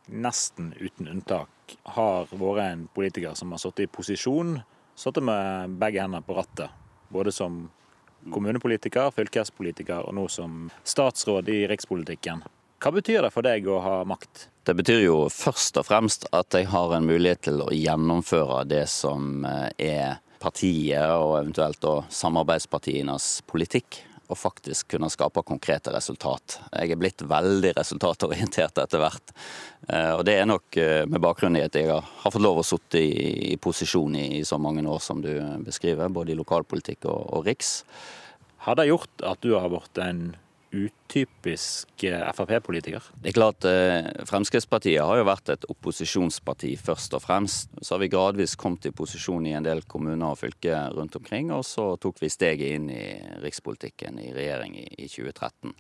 [0.10, 4.60] nesten uten unntak har vært en politiker som har sittet i posisjon,
[4.98, 6.72] sittet med begge hendene på rattet.
[7.10, 7.68] Både som
[8.34, 12.44] kommunepolitiker, fylkespolitiker og nå som statsråd i rikspolitikken.
[12.80, 14.46] Hva betyr det for deg å ha makt?
[14.64, 18.86] Det betyr jo først og fremst at jeg har en mulighet til å gjennomføre det
[18.88, 21.84] som eh, er partiet og eventuelt
[22.16, 24.06] samarbeidspartienes politikk.
[24.30, 26.60] Og faktisk kunne skape konkrete resultat.
[26.70, 29.34] Jeg er blitt veldig resultatorientert etter hvert.
[29.90, 32.68] Eh, og det er nok eh, med bakgrunn i at jeg har fått lov å
[32.70, 35.34] sitte i, posisjon i, så mange år som du
[35.68, 37.82] beskriver, både i lokalpolitikk og, og riks.
[38.70, 40.30] Har det gjort at du har blitt en
[40.72, 43.04] utypisk eh, Frp-politiker?
[43.22, 47.74] Det er klart, eh, Fremskrittspartiet har jo vært et opposisjonsparti først og fremst.
[47.82, 51.52] Så har vi gradvis kommet i posisjon i en del kommuner og fylker rundt omkring,
[51.56, 53.04] og så tok vi steget inn i
[53.44, 55.74] rikspolitikken i regjering i 2013.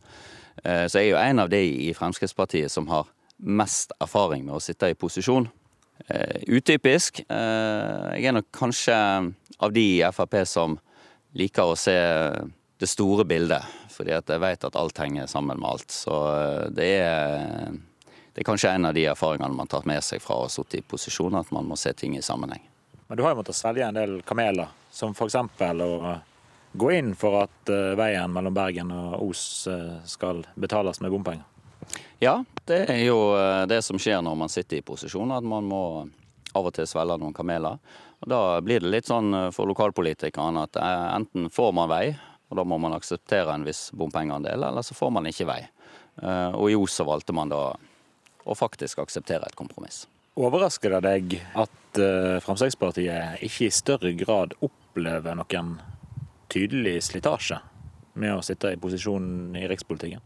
[0.63, 3.09] Eh, så jeg er jo en av de i Fremskrittspartiet som har
[3.39, 5.47] mest erfaring med å sitte i posisjon.
[6.47, 7.19] Utypisk.
[7.27, 8.95] Jeg er nok kanskje
[9.59, 10.77] av de i Frp som
[11.35, 11.95] liker å se
[12.79, 13.67] det store bildet
[13.99, 15.91] fordi jeg vet at alt henger sammen med alt.
[15.91, 17.73] Så eh, det er,
[18.31, 20.51] det er kanskje en av de erfaringene man har tatt med seg fra å ha
[20.51, 22.63] sittet i posisjon, at man må se ting i sammenheng.
[23.09, 25.35] Men du har jo måttet svelge en del kameler, som f.eks.
[25.35, 26.15] å
[26.79, 31.43] gå inn for at eh, veien mellom Bergen og Os eh, skal betales med bompenger?
[32.23, 32.37] Ja,
[32.69, 33.19] det er jo
[33.67, 35.83] det som skjer når man sitter i posisjon, at man må
[36.55, 37.79] av og til svelge noen kameler.
[38.19, 42.03] Og Da blir det litt sånn for lokalpolitikerne at enten får man vei,
[42.49, 45.61] og Da må man akseptere en viss bompengeandel, eller så får man ikke vei.
[46.21, 47.63] Eh, og i Os så valgte man da
[48.49, 50.07] å faktisk akseptere et kompromiss.
[50.39, 55.75] Overrasker det deg at eh, Fremskrittspartiet ikke i større grad opplever noen
[56.49, 57.59] tydelig slitasje
[58.19, 60.23] med å sitte i posisjon i rikspolitikken?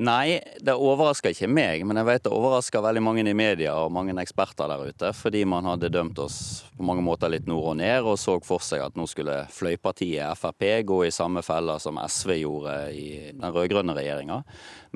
[0.00, 3.90] Nei, det overrasker ikke meg, men jeg vet det overrasker veldig mange i media og
[3.92, 5.10] mange eksperter der ute.
[5.12, 6.38] Fordi man hadde dømt oss
[6.78, 10.40] på mange måter litt nord og ned, og så for seg at nå skulle fløypartiet
[10.40, 14.38] Frp gå i samme fella som SV gjorde i den rød-grønne regjeringa.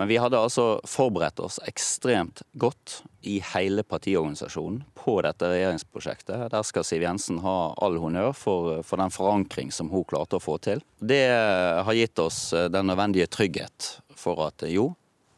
[0.00, 6.48] Men vi hadde altså forberedt oss ekstremt godt i hele partiorganisasjonen på dette regjeringsprosjektet.
[6.56, 10.42] Der skal Siv Jensen ha all honnør for, for den forankring som hun klarte å
[10.42, 10.80] få til.
[11.04, 14.90] Det har gitt oss den nødvendige trygghet for at jo,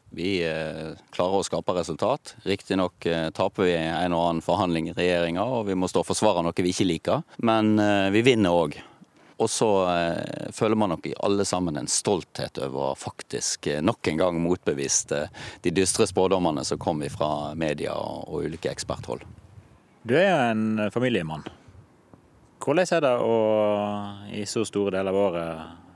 [0.09, 2.35] vi eh, klarer å skape resultat.
[2.49, 6.09] Riktignok eh, taper vi en og annen forhandling i regjeringa, og vi må stå og
[6.09, 7.25] forsvare noe vi ikke liker.
[7.45, 8.79] Men eh, vi vinner òg.
[9.39, 14.09] Og så eh, føler man nok i alle sammen en stolthet over faktisk eh, nok
[14.11, 15.29] en gang motbevist eh,
[15.63, 19.23] de dystre spådommene som kom fra media og ulike eksperthold.
[20.03, 21.45] Du er jo en familiemann.
[22.59, 23.37] Hvordan er det å
[24.35, 25.88] i så store deler av året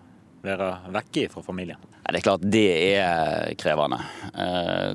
[0.43, 1.79] være vekke fra familien?
[2.03, 2.69] Det er klart det
[2.99, 3.99] er krevende.
[4.35, 4.91] Eh,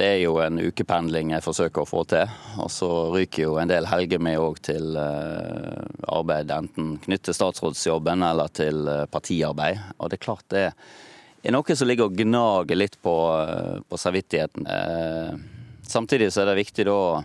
[0.00, 2.32] det er jo en ukependling jeg forsøker å få til.
[2.62, 7.38] Og så ryker jo en del helger med òg til eh, arbeid, enten knyttet til
[7.38, 9.78] statsrådsjobben eller til eh, partiarbeid.
[9.98, 13.14] Og det er klart det er noe som ligger og gnager litt på,
[13.88, 14.66] på samvittigheten.
[15.88, 17.22] Samtidig så er det viktig da å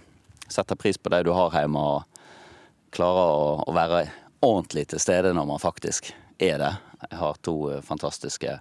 [0.48, 3.26] sette pris på det du har hjemme, og klare
[3.66, 4.06] å være
[4.46, 6.72] ordentlig til stede når man faktisk er det.
[7.10, 8.58] Jeg har to eh, fantastiske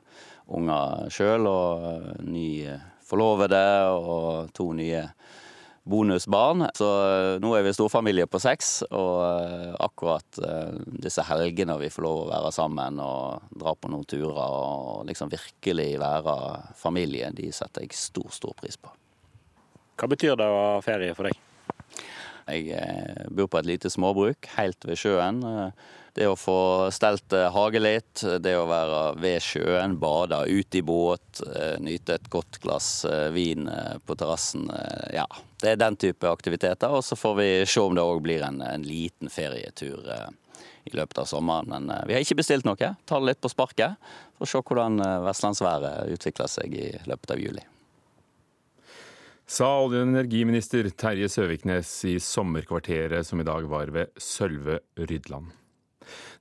[0.54, 3.64] unger sjøl, og eh, ny eh, forlovede
[3.94, 5.04] og to nye
[5.84, 6.64] bonusbarn.
[6.76, 6.88] Så
[7.44, 10.38] nå er vi storfamilie på seks, og akkurat
[11.04, 15.28] disse helgene vi får lov å være sammen og dra på noen turer og liksom
[15.28, 16.36] virkelig være
[16.80, 18.94] familie, de setter jeg stor, stor pris på.
[20.00, 21.36] Hva betyr det å ha ferie for deg?
[22.48, 25.44] Jeg bor på et lite småbruk helt ved sjøen.
[26.14, 30.82] Det å få stelt eh, hage litt, det å være ved sjøen, bade, ute i
[30.86, 33.66] båt, eh, nyte et godt glass eh, vin
[34.06, 34.68] på terrassen.
[35.10, 35.26] Ja,
[35.58, 36.94] det er den type aktiviteter.
[36.94, 40.06] Og så får vi se om det òg blir en, en, liten ferietur
[40.86, 41.72] i løpet av sommeren.
[41.72, 42.78] Men vi har ikke bestilt noe.
[42.78, 43.98] Ta det litt på sparket.
[44.38, 47.66] For å se hvordan vestlandsværet utvikler seg i løpet av juli.
[49.50, 55.50] Sa olje- og energiminister Terje Søviknes i sommerkvarteret som i dag var ved Sølve Rydland.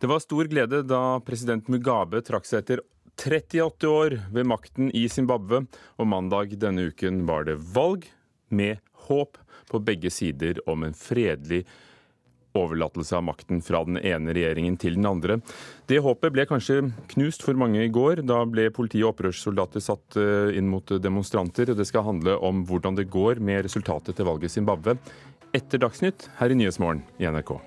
[0.04, 2.82] Det var stor glede da president Mugabe trakk seg etter
[3.24, 5.62] 38 år ved makten i Zimbabwe,
[5.95, 8.10] og mandag denne uken var det valg
[8.51, 9.39] med håp
[9.72, 11.62] på begge sider om en fredelig
[12.51, 15.39] overlatelse av makten fra den ene regjeringen til den andre.
[15.88, 16.82] Det håpet ble kanskje
[17.16, 18.26] knust for mange i går.
[18.28, 21.72] Da ble politi og opprørssoldater satt eh, inn mot demonstranter.
[21.72, 24.99] og Det skal handle om hvordan det går med resultatet til valget i Zimbabwe
[25.56, 27.62] etter Dagsnytt her i Nyhetsmorgen i NRK.